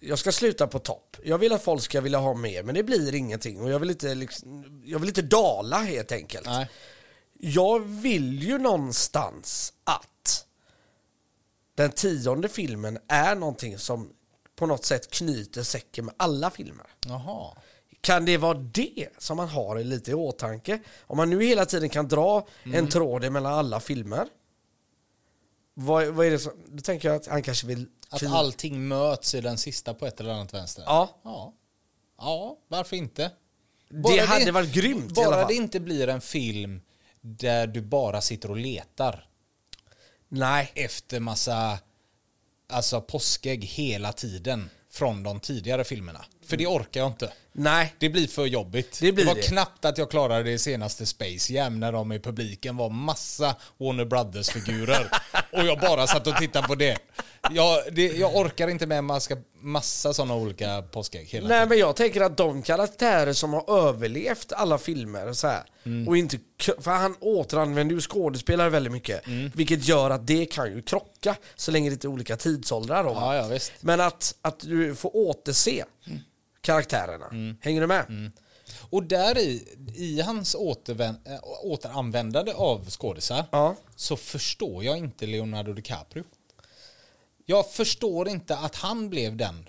[0.00, 1.16] jag ska sluta på topp.
[1.24, 3.60] Jag vill att folk ska vilja ha mer, men det blir ingenting.
[3.60, 6.46] Och jag vill inte, liksom, jag vill inte dala helt enkelt.
[6.46, 6.68] Nej.
[7.40, 10.08] Jag vill ju någonstans att
[11.78, 14.12] den tionde filmen är någonting som
[14.56, 16.86] på något sätt knyter säcken med alla filmer.
[17.06, 17.56] Jaha.
[18.00, 20.80] Kan det vara det som man har lite i åtanke?
[21.00, 24.28] Om man nu hela tiden kan dra en tråd mellan alla filmer.
[25.74, 27.86] Vad, vad är det som, då tänker jag att han kanske vill...
[28.10, 30.84] Att allting möts i den sista på ett eller annat vänster.
[30.86, 31.20] Ja.
[31.24, 31.54] Ja,
[32.18, 33.30] ja varför inte?
[33.88, 36.80] Det hade varit grymt Bara det inte blir en film
[37.20, 39.27] där du bara sitter och letar
[40.28, 40.72] Nej.
[40.74, 41.78] efter massa
[42.68, 46.24] alltså påskägg hela tiden från de tidigare filmerna.
[46.48, 47.32] För det orkar jag inte.
[47.52, 47.94] Nej.
[47.98, 48.98] Det blir för jobbigt.
[49.00, 49.42] Det blir var det.
[49.42, 54.04] knappt att jag klarade det senaste Space Jam när de i publiken var massa Warner
[54.04, 55.10] Brothers-figurer.
[55.52, 56.98] och jag bara satt och tittade på det.
[57.50, 61.68] Jag, det, jag orkar inte med massa, massa sådana olika påskägg hela Nej tiden.
[61.68, 66.08] men jag tänker att de karaktärer som har överlevt alla filmer så här, Mm.
[66.08, 66.38] och inte
[66.80, 69.50] för han återanvänder ju skådespelare väldigt mycket Mm.
[69.54, 73.10] vilket gör att det kan ju krocka så länge det är olika tidsåldrar då?
[73.10, 73.72] Ja, ja, visst.
[73.80, 75.84] Men att, att du får återse
[76.60, 77.56] karaktärerna, Mm.
[77.60, 78.30] hänger du med?
[78.90, 83.76] Och där i, i hans återvän, äh, återanvändande av skådisar Ja.
[83.96, 86.24] så förstår jag inte Leonardo DiCaprio.
[87.46, 89.68] Jag förstår inte att han blev den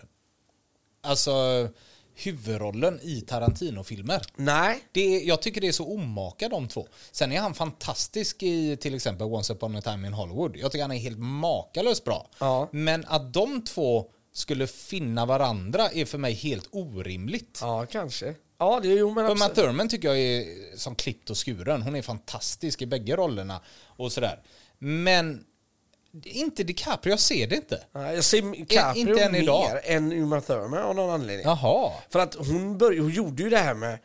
[1.02, 1.68] alltså
[2.16, 4.22] huvudrollen i Tarantino-filmer.
[4.36, 6.88] Nej, Det, jag tycker det är så omaka de två.
[7.12, 10.58] Sen är han fantastisk i till exempel Once upon a time in Hollywood.
[10.58, 12.30] Jag tycker han är helt makalöst bra.
[12.40, 12.70] Ja.
[12.72, 14.06] Men att de två
[14.40, 17.58] skulle finna varandra är för mig helt orimligt.
[17.62, 18.36] ja kanske.
[18.58, 19.56] Ja, det är jo men Uma absolut.
[19.56, 20.46] Thurman tycker jag är
[20.78, 21.82] som klippt och skuren.
[21.82, 24.40] Hon är fantastisk i bägge rollerna och sådär.
[24.80, 25.44] Men
[26.24, 27.84] inte DiCaprio, jag ser det inte.
[27.92, 29.80] Ja, Jag ser Caprio inte än mer idag.
[29.84, 31.46] än Uma Thurman av någon anledning.
[31.46, 31.92] Jaha.
[32.10, 34.00] För att hon, började, hon gjorde ju det här med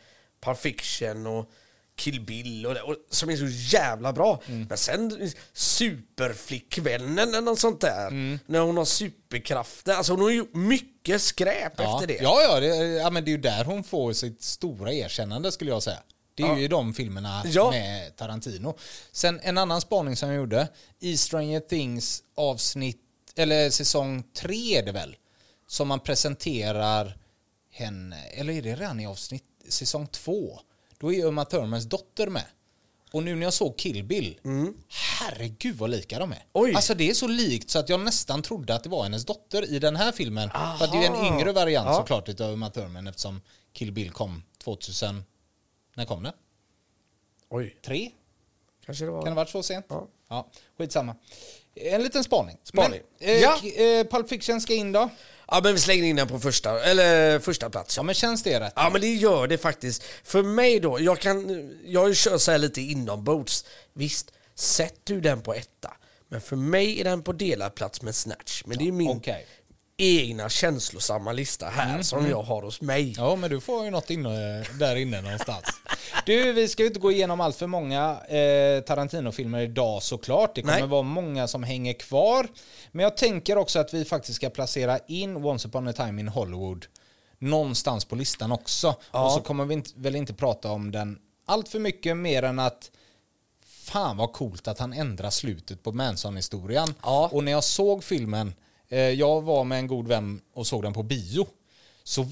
[0.44, 1.50] Pulp Fiction och
[1.96, 4.42] Kill Bill och, det, och som är så jävla bra.
[4.46, 4.66] Mm.
[4.68, 8.06] Men sen Superflickvännen eller något sånt där.
[8.06, 8.38] Mm.
[8.46, 9.94] När hon har superkrafter.
[9.94, 11.94] Alltså hon har gjort mycket skräp Ja.
[11.94, 12.22] efter det.
[12.22, 15.70] Ja, ja, det, ja, men det är ju där hon får sitt stora erkännande skulle
[15.70, 15.98] jag säga.
[16.34, 16.58] Det är Ja.
[16.58, 17.70] ju i de filmerna Ja.
[17.70, 18.76] med Tarantino.
[19.12, 20.68] Sen en annan spaning som jag gjorde.
[21.00, 23.00] I Stranger Things avsnitt,
[23.36, 25.16] eller säsong tre är det väl,
[25.68, 27.16] som man presenterar
[27.72, 30.60] henne, eller är det redan i avsnitt, säsong två?
[31.04, 32.44] Då är Uma Thurmans dotter med.
[33.12, 34.40] Och nu när jag såg Kill Bill,
[34.88, 36.36] herregud vad lika de är.
[36.36, 36.46] Mm.
[36.52, 36.74] Oj.
[36.74, 39.64] Alltså det är så likt så att jag nästan trodde att det var hennes dotter
[39.74, 40.50] i den här filmen.
[40.50, 41.34] För att det är en Aha.
[41.34, 41.94] yngre variant Ja.
[41.94, 43.40] såklart utav Uma Thurman eftersom
[43.72, 45.24] Kill Bill kom 2000,
[45.94, 46.32] när kom det?
[47.50, 48.10] Oj, Tre?
[48.86, 49.18] kanske det var...
[49.18, 49.86] Kan det ha varit så sent?
[49.88, 50.08] Ja.
[50.28, 51.16] ja skitsamma.
[51.74, 52.56] En liten spaning.
[52.62, 53.00] Spaning.
[53.20, 53.56] Men, eh, Ja.
[53.84, 55.10] eh, Pulp Fiction ska in då?
[55.48, 57.96] Ja men vi slänger in den på första, eller första plats.
[57.96, 58.72] Ja men känns det rätt?
[58.76, 60.02] Ja men det gör det faktiskt.
[60.24, 63.64] För mig då, jag kan, jag kör så här lite inombords.
[63.92, 65.90] Visst, sätt du den på etta.
[66.28, 68.62] Men för mig är den på delad plats med Snatch.
[68.66, 69.46] Men det är min Okej.
[69.96, 73.14] Egna känslosamma lista här som jag har hos mig.
[73.16, 75.64] Ja, men du får ju något inne, där inne någonstans.
[76.26, 80.54] Du, vi ska ju inte gå igenom allt för många eh, Tarantino-filmer idag såklart.
[80.54, 80.88] Det kommer Nej.
[80.88, 82.48] vara många som hänger kvar.
[82.92, 86.28] Men jag tänker också att vi faktiskt ska placera in Once upon a time in
[86.28, 86.86] Hollywood
[87.38, 88.94] någonstans på listan också.
[89.12, 89.26] Ja.
[89.26, 92.58] Och så kommer vi inte, väl inte prata om den allt för mycket mer än
[92.58, 92.90] att
[93.66, 96.94] fan vad coolt att han ändrar slutet på Manson-historien.
[97.02, 97.28] Ja.
[97.32, 98.54] Och när jag såg filmen, eh,
[99.00, 101.46] jag var med en god vän och såg den på bio,
[102.04, 102.26] så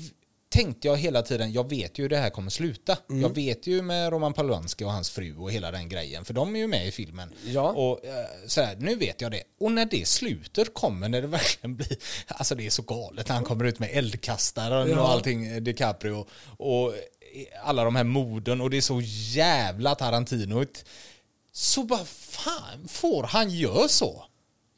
[0.52, 2.98] tänkte jag hela tiden, jag vet ju hur det här kommer sluta.
[3.10, 3.22] Mm.
[3.22, 6.56] Jag vet ju med Roman Polanski och hans fru och hela den grejen, för de
[6.56, 7.32] är ju med i filmen.
[7.44, 7.70] Ja.
[7.72, 9.42] Och eh, sådär, nu vet jag det.
[9.60, 11.96] Och när det sluter kommer, när det verkligen blir,
[12.26, 15.00] alltså det är så galet när han kommer ut med eldkastaren Ja.
[15.00, 16.98] och allting, eh, DiCaprio, och eh,
[17.64, 19.00] alla de här morden och det är så
[19.34, 20.84] jävla Tarantinoigt.
[21.52, 24.24] Så bara fan, får han göra så?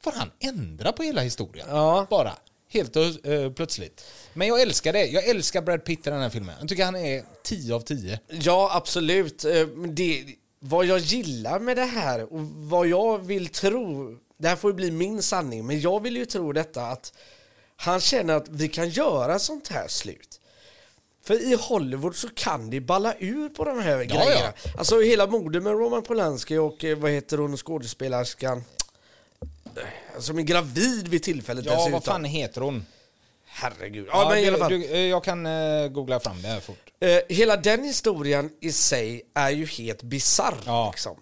[0.05, 1.67] Får han ändra på hela historien?
[1.69, 2.07] Ja.
[2.09, 2.33] Bara.
[2.69, 4.05] Helt uh, plötsligt.
[4.33, 5.05] Men jag älskar det.
[5.05, 6.55] Jag älskar Brad Pitt i den här filmen.
[6.59, 8.19] Jag tycker han är 10 av 10.
[8.29, 9.45] Ja, absolut.
[9.45, 10.25] Eh, Det,
[10.59, 14.75] vad jag gillar med det här och vad jag vill tro, det här får ju
[14.75, 17.13] bli min sanning, men jag vill ju tro detta att
[17.75, 20.39] han känner att vi kan göra sånt här slut.
[21.23, 24.53] För i Hollywood så kan det balla ur på de här grejerna.
[24.77, 28.63] Alltså hela mordet med Roman Polanski och eh, vad heter hon skådespelerskan?
[30.19, 31.91] Som är gravid vid tillfället Ja, dessutom.
[31.91, 32.85] vad fan heter hon?
[33.45, 34.07] Herregud.
[34.11, 34.71] Ja, men i alla fall.
[34.71, 36.77] Du, eh, jag kan eh, googla fram det här fort.
[36.99, 40.57] Eh, hela den historien i sig är ju helt bisarr.
[40.65, 40.89] Ja.
[40.91, 41.17] Liksom.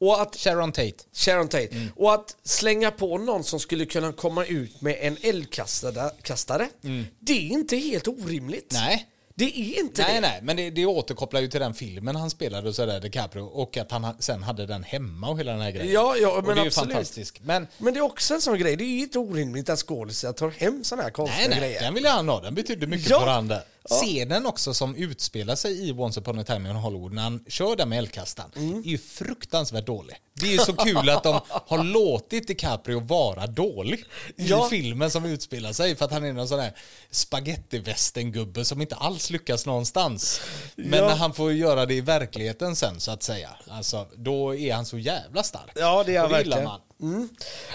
[0.00, 0.94] Och att Sharon Tate.
[1.12, 1.68] Sharon Tate.
[1.72, 1.88] Mm.
[1.96, 6.68] Och att slänga på någon som skulle kunna komma ut med en eldkastare, kastare,
[7.20, 8.72] det är inte helt orimligt.
[8.72, 8.84] Mm.
[8.84, 9.06] Nej.
[9.46, 10.20] Det är inte Nej, det.
[10.20, 13.76] nej, men det, det återkopplar ju till den filmen han spelade och sådär, DiCaprio, och
[13.76, 15.92] att han ha- sen hade den hemma och hela den här grejen.
[15.92, 16.92] Ja, ja, och men det är ju absolut.
[16.92, 17.40] fantastiskt.
[17.42, 20.36] Men Men det är också en sån grej, det är ju inte orimligt att skådespelare
[20.36, 21.80] tar hem såna här konstiga nej, nej, grejer.
[21.82, 22.40] den vill jag ha.
[22.40, 23.20] Den betydde mycket Ja.
[23.20, 23.62] för han där.
[23.88, 23.96] Ja.
[23.96, 27.76] Scenen också som utspelar sig i Once upon a time in Hollywood när han kör
[27.76, 28.78] där med eldkastaren Mm.
[28.78, 30.16] är ju fruktansvärt dålig.
[30.34, 34.04] Det är ju så kul att de har låtit DiCaprio vara dålig
[34.36, 34.66] Ja.
[34.66, 36.72] i filmen som utspelar sig för att han är någon sån här
[37.10, 40.40] spagettivästern-gubbe som inte alls lyckas någonstans.
[40.76, 41.06] Men Ja.
[41.08, 44.86] när han får göra det i verkligheten sen så att säga, alltså, då är han
[44.86, 45.70] så jävla stark.
[45.74, 46.64] Ja, det är han verkligen.
[46.64, 46.80] man.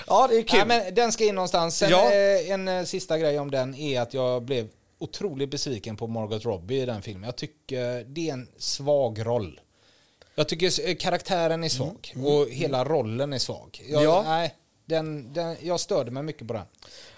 [0.08, 0.60] Ja, det är kul.
[0.60, 1.78] Ja, men den ska in någonstans.
[1.78, 2.12] Sen Ja.
[2.12, 4.68] eh, en eh, sista grej om den är att jag blev
[5.00, 7.24] otroligt besviken på Margot Robbie i den filmen.
[7.24, 9.60] Jag tycker det är en svag roll.
[10.36, 13.82] Jag tycker karaktären är svag och hela rollen är svag.
[13.90, 14.24] Jag, Ja.
[14.26, 16.66] nej, den, den, jag störde mig mycket på den.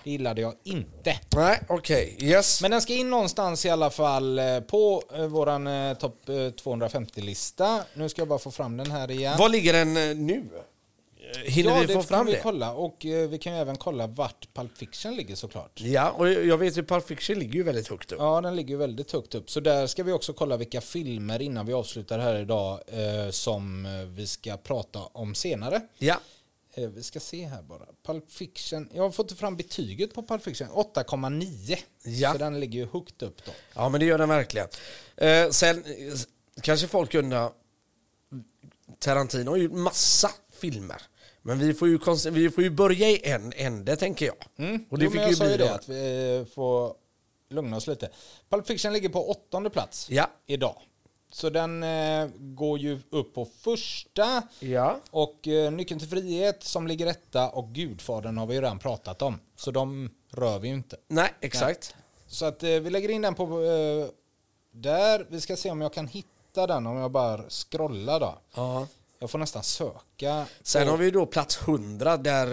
[0.04, 1.20] Det gillade jag inte.
[1.36, 2.18] Nej, okej.
[2.20, 2.62] Yes.
[2.62, 6.34] Men den ska in någonstans i alla fall eh, på eh, våran eh, topp eh,
[6.34, 7.84] 250-lista.
[7.94, 9.38] Nu ska jag bara få fram den här igen.
[9.38, 9.94] Var ligger den
[10.28, 10.50] nu?
[11.44, 12.40] Hinner ja, vi få fram vi det?
[12.44, 12.74] kolla.
[12.74, 15.82] Och eh, vi kan ju även kolla vart Pulp Fiction ligger såklart.
[15.82, 18.20] Ja, och jag vet ju Pulp Fiction ligger ju väldigt högt upp.
[18.20, 19.52] Ja, den ligger ju väldigt högt upp.
[19.52, 23.86] Så där ska vi också kolla vilka filmer innan vi avslutar här idag eh, som
[23.86, 25.82] eh, vi ska prata om senare.
[25.98, 26.20] Ja.
[26.74, 27.86] Eh, vi ska se här bara.
[28.06, 28.90] Pulp Fiction.
[28.94, 30.68] Jag har fått fram betyget på Pulp Fiction.
[30.68, 31.78] 8,9.
[32.04, 32.32] Ja.
[32.32, 33.52] Så den ligger ju högt upp då.
[33.74, 34.68] Ja, men det gör den verkligen.
[35.16, 36.14] Eh, sen eh,
[36.62, 37.52] kanske folk undrar,
[39.00, 41.02] Tarantino har ju massa filmer.
[41.42, 42.00] Men vi får ju,
[42.32, 44.36] vi får ju börja i en ände, tänker jag.
[44.90, 46.94] Och det jo, fick jag ju sa ju det, att vi eh, får
[47.50, 48.10] lugna oss lite.
[48.50, 50.30] Pulp Fiction ligger på åttonde plats Ja.
[50.46, 50.76] idag.
[51.32, 54.42] Så den eh, går ju upp på första.
[54.60, 55.00] Ja.
[55.12, 59.22] Och eh, Nyckeln till frihet som ligger etta och Gudfadern har vi ju redan pratat
[59.22, 59.40] om.
[59.56, 60.98] Så de rör vi ju inte.
[61.08, 61.96] Nej, exakt.
[62.28, 64.08] Så att eh, vi lägger in den på eh,
[64.72, 65.26] där.
[65.30, 68.40] Vi ska se om jag kan hitta den om jag bara scrollar då.
[68.56, 68.88] Ja.
[69.20, 70.46] Jag får nästan söka.
[70.62, 72.48] Sen har vi då plats 100, där,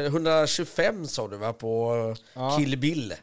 [0.00, 2.56] eh, 125 sa du va, på eh, Ja.
[2.58, 3.14] Kill Bill.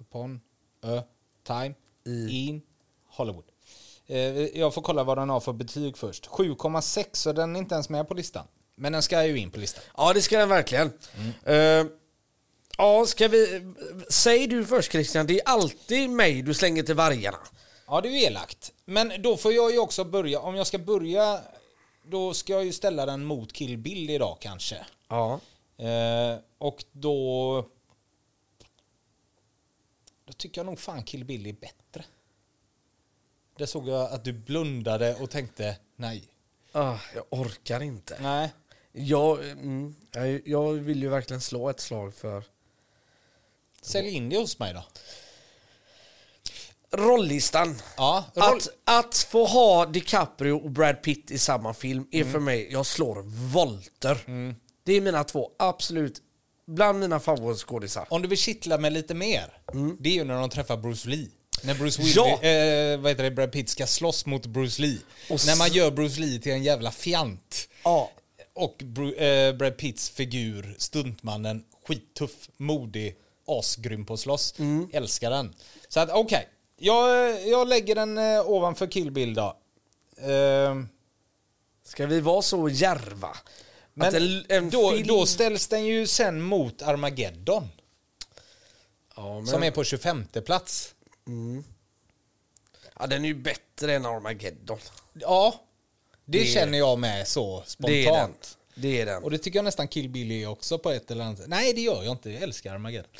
[0.00, 0.40] Upon
[0.82, 1.02] a
[1.46, 1.74] time
[2.06, 2.62] I- in
[3.08, 3.44] Hollywood.
[4.06, 4.18] Eh,
[4.58, 6.26] jag får kolla vad den har för betyg först.
[6.26, 8.46] 7,6 så den är inte ens med på listan.
[8.74, 9.82] Men den ska ju in på listan.
[9.96, 10.92] Ja, det ska den verkligen.
[11.44, 11.84] Eh,
[12.78, 13.72] ja, ska vi...
[14.08, 17.38] Säg du först Christian, det är alltid mig du slänger till vargarna.
[17.90, 18.72] Ja, det är ju elakt.
[18.84, 20.40] Men då får jag ju också börja.
[20.40, 21.40] Om jag ska börja,
[22.02, 24.86] då ska jag ju ställa den mot Kill Bill idag kanske.
[25.08, 25.40] Ja.
[25.76, 27.64] Eh, och då...
[30.24, 32.04] Då tycker jag nog fan Kill Bill är bättre.
[33.56, 36.24] Där såg jag att du blundade och tänkte nej.
[36.72, 38.18] Ah, jag orkar inte.
[38.20, 38.52] Nej.
[38.92, 42.44] Jag, mm, jag, jag vill ju verkligen slå ett slag för
[43.82, 44.84] Sälj in det hos mig då.
[46.92, 47.76] Rollistan.
[47.96, 48.56] Ja, roll...
[48.56, 48.68] Att,
[49.06, 53.22] att få ha DiCaprio och Brad Pitt i samma film är för mig, jag slår
[53.52, 54.18] volter.
[54.84, 56.22] Det är mina två absolut,
[56.66, 58.06] bland mina favoritskådisar.
[58.10, 59.58] Om du vill kittla mig lite mer,
[59.98, 61.28] det är ju när de träffar Bruce Lee.
[61.62, 62.26] När Bruce Willis, Ja.
[62.42, 64.98] eh, vad heter det, Brad Pitt ska slåss mot Bruce Lee.
[65.30, 67.68] Och när man gör Bruce Lee till en jävla fjant.
[67.84, 68.10] Ja.
[68.54, 73.16] Och Bru- eh, Brad Pitts figur, stuntmannen, skittuff, modig,
[73.46, 74.54] asgrym på att slåss.
[74.92, 75.54] Älskar den.
[75.88, 76.48] Så att okej,
[76.80, 79.56] jag, jag lägger den eh, ovanför Kill Bill då.
[80.16, 80.82] Eh,
[81.84, 83.36] Ska vi vara så järva?
[83.94, 85.06] men att en, en då, film...
[85.06, 87.68] då ställs den ju sen mot Armageddon.
[89.16, 90.94] ja, men, Som är på 25 plats.
[92.98, 94.78] ja, den är ju bättre än Armageddon.
[95.12, 95.54] Ja,
[96.24, 98.02] det, Det- känner jag med så Det är den.
[98.04, 98.58] spontant.
[98.74, 99.22] Det är den.
[99.22, 101.48] Och det tycker jag nästan Kill Bill är också på ett eller annat sätt.
[101.48, 102.30] Nej, det gör jag inte.
[102.30, 103.10] Jag älskar Armageddon.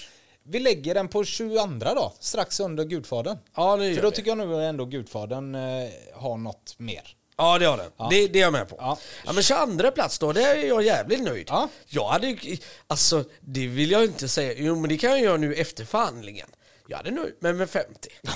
[0.51, 3.39] Vi lägger den på 22 då, strax under Gudfadern.
[3.57, 4.17] Ja, det För då vi.
[4.17, 7.17] tycker jag nog ändå Gudfadern eh, har något mer.
[7.37, 7.91] Ja, det har den.
[8.11, 8.77] Det, det är jag med på.
[8.79, 8.99] Ja.
[9.27, 9.33] Ja.
[9.33, 11.47] men 22 plats då, det är jag jävligt nöjd.
[11.51, 11.69] Ja.
[11.87, 15.37] Jag hade ju- alltså det vill jag inte säga, jo men det kan jag göra
[15.37, 16.49] nu efter förhandlingen.
[16.87, 18.09] Jag hade nöjt mig med 50.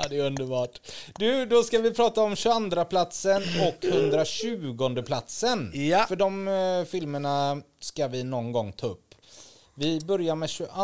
[0.00, 0.80] Ja, det är underbart.
[1.18, 5.70] Du, då ska vi prata om 22 platsen och 120 platsen.
[5.74, 6.04] Ja.
[6.08, 9.14] För de eh, filmerna ska vi någon gång ta upp.
[9.74, 10.76] Vi börjar med 22,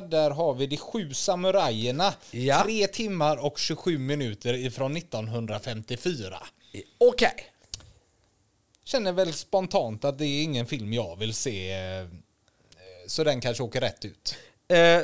[0.00, 2.14] där har vi De sju samurajerna.
[2.30, 2.62] Ja.
[2.64, 6.38] 3 timmar och 27 minuter ifrån 1954.
[6.98, 7.34] Okej.
[8.84, 11.72] Känner väl spontant att det är ingen film jag vill se.
[11.72, 12.06] eh,
[13.06, 14.34] Så den kanske åker rätt ut.
[14.68, 15.00] Eh,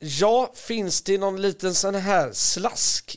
[0.00, 3.16] Ja, finns det någon liten sån här slask,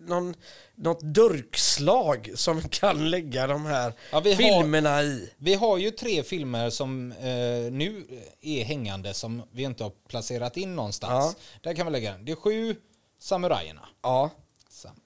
[0.00, 0.34] någon,
[0.74, 5.30] något durkslag som kan lägga de här Ja, vi har- filmerna i?
[5.36, 8.06] Vi har ju tre filmer som eh, nu
[8.40, 11.36] är hängande som vi inte har placerat in någonstans.
[11.62, 12.24] Där kan vi lägga den.
[12.24, 12.76] Det är sju
[13.18, 13.88] samurajerna.
[14.02, 14.30] Ja.
[14.70, 15.00] Sam,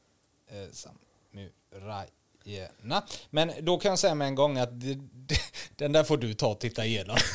[0.50, 2.06] eh, samurajerna.
[3.30, 5.36] Men då kan jag säga med en gång att det, det,
[5.82, 7.16] den där får du ta och titta igenom.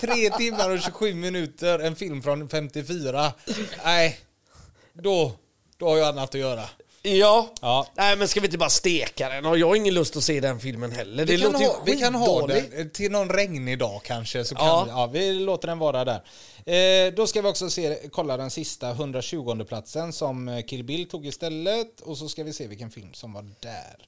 [0.00, 3.32] Tre timmar och 27 minuter, en film från 54.
[3.84, 4.18] Nej,
[4.92, 5.32] då,
[5.76, 6.64] då har jag annat att göra.
[7.02, 7.48] Ja.
[7.60, 7.86] Ja.
[7.94, 9.46] Nej men ska vi inte bara steka den?
[9.46, 11.24] Och jag har ingen lust att se den filmen heller.
[11.26, 14.44] Det vi, kan låter ju ha, vi kan ha den till någon regnig dag kanske.
[14.44, 14.84] Så kan Ja.
[14.84, 16.22] vi, ja, vi låter den vara där.
[16.66, 21.08] Eh, då ska vi också se, kolla den sista 120 platsen som eh, Kill Bill
[21.08, 22.00] tog istället.
[22.00, 24.06] Och så ska vi se vilken film som var där.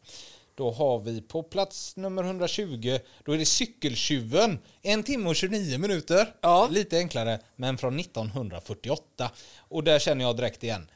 [0.54, 4.58] Då har vi på plats nummer 120, då är det Cykeltjuven.
[4.82, 6.34] En timme och 29 minuter.
[6.40, 6.68] Ja.
[6.70, 9.30] Lite enklare, men från 1948.
[9.58, 10.90] Och där känner jag direkt igen.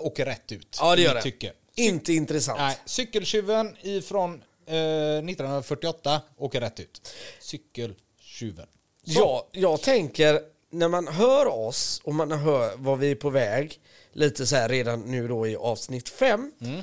[0.00, 0.76] Åker rätt ut.
[0.80, 1.22] Ja det gör det.
[1.22, 1.52] Tycke.
[1.74, 2.58] Inte intressant.
[2.58, 7.14] Nej, cykeltjuven ifrån eh, 1948 åker rätt ut.
[7.40, 8.66] Cykeltjuven.
[9.04, 9.12] Så.
[9.12, 10.40] Ja, jag tänker
[10.70, 13.80] när man hör oss och man hör vad vi är på väg
[14.12, 16.52] lite så här redan nu då i avsnitt 5.
[16.60, 16.82] Mm.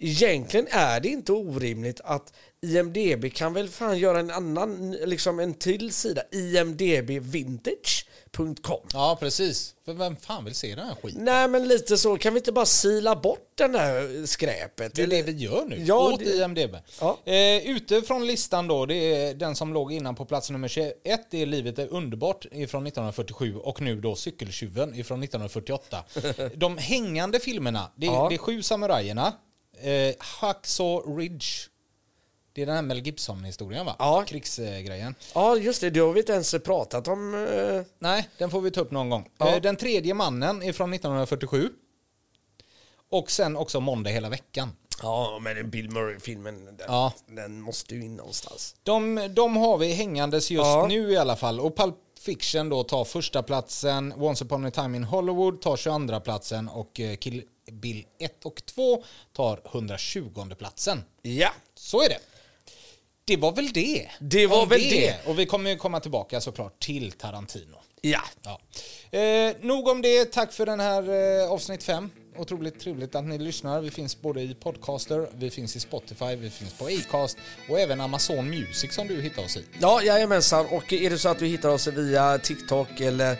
[0.00, 2.32] Egentligen är det inte orimligt att
[2.62, 8.80] IMDB kan väl fan göra en annan, liksom en till sida, imdbvintage.com.
[8.92, 9.74] Ja, precis.
[9.84, 11.24] För vem fan vill se den här skiten?
[11.24, 14.94] Nej men lite så, kan vi inte bara sila bort den där skräpet?
[14.94, 15.82] Det är det vi gör nu.
[15.86, 16.76] Ja, åt det- IMDB.
[17.00, 17.18] Ja.
[17.24, 20.94] Eh, ute från listan då, det är den som låg innan på plats nummer 21.
[21.30, 26.04] Det är Livet är underbart ifrån 1947 och nu då Cykeltjuven ifrån 1948.
[26.54, 28.26] De hängande filmerna, det är, Ja.
[28.28, 29.32] det är Sju samurajerna,
[29.82, 31.46] eh, Hacksaw Ridge.
[32.52, 33.96] Det är den här Mel Gibson-historien va?
[33.98, 34.24] Ja.
[34.28, 35.14] Krigsgrejen.
[35.34, 37.34] Ja just det, det har vi inte ens pratat om.
[37.34, 39.28] eh, Nej, den får vi ta upp någon gång.
[39.38, 39.54] Ja.
[39.54, 41.68] Eh, Den tredje mannen är från 1947.
[43.10, 44.70] Och sen också Måndag hela veckan.
[45.02, 47.12] Ja men Bill Murray-filmen, den, Ja.
[47.26, 48.74] den måste ju in någonstans.
[48.82, 50.86] De, de har vi hängandes just Ja.
[50.88, 51.60] nu i alla fall.
[51.60, 56.20] Och Pulp Fiction då tar första platsen, Once upon a time in Hollywood tar 22
[56.20, 57.42] platsen och eh, Kill
[57.72, 61.04] Bill 1 och 2 tar 120 platsen.
[61.22, 61.50] Ja.
[61.74, 62.18] Så är det.
[63.24, 64.08] Det var väl det.
[64.20, 65.26] Det var Om väl det.
[65.26, 67.76] Och vi kommer ju komma tillbaka såklart till Tarantino.
[68.00, 68.20] Ja.
[68.42, 68.60] Ja.
[69.18, 70.24] Eh, nog om det.
[70.24, 71.02] Tack för den här
[71.42, 72.10] eh, avsnitt 5.
[72.38, 73.80] Otroligt trevligt att ni lyssnar.
[73.80, 78.00] Vi finns både i Podcaster, vi finns i Spotify, vi finns på Acast och även
[78.00, 79.64] Amazon Music som du hittar oss i.
[79.80, 80.66] Ja, jajamensan.
[80.66, 83.36] Och är det så att du hittar oss via TikTok eller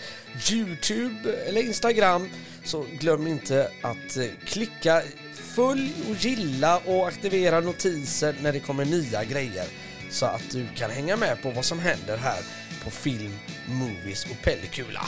[0.53, 2.29] YouTube eller Instagram
[2.65, 8.85] så glöm inte att eh, klicka följ och gilla och aktivera notiser när det kommer
[8.85, 9.67] nya grejer
[10.11, 12.41] så att du kan hänga med på vad som händer här
[12.85, 15.07] på Film, Movies och Pellikula.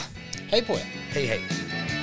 [0.49, 0.85] Hej på er!
[1.09, 2.00] Hej hej!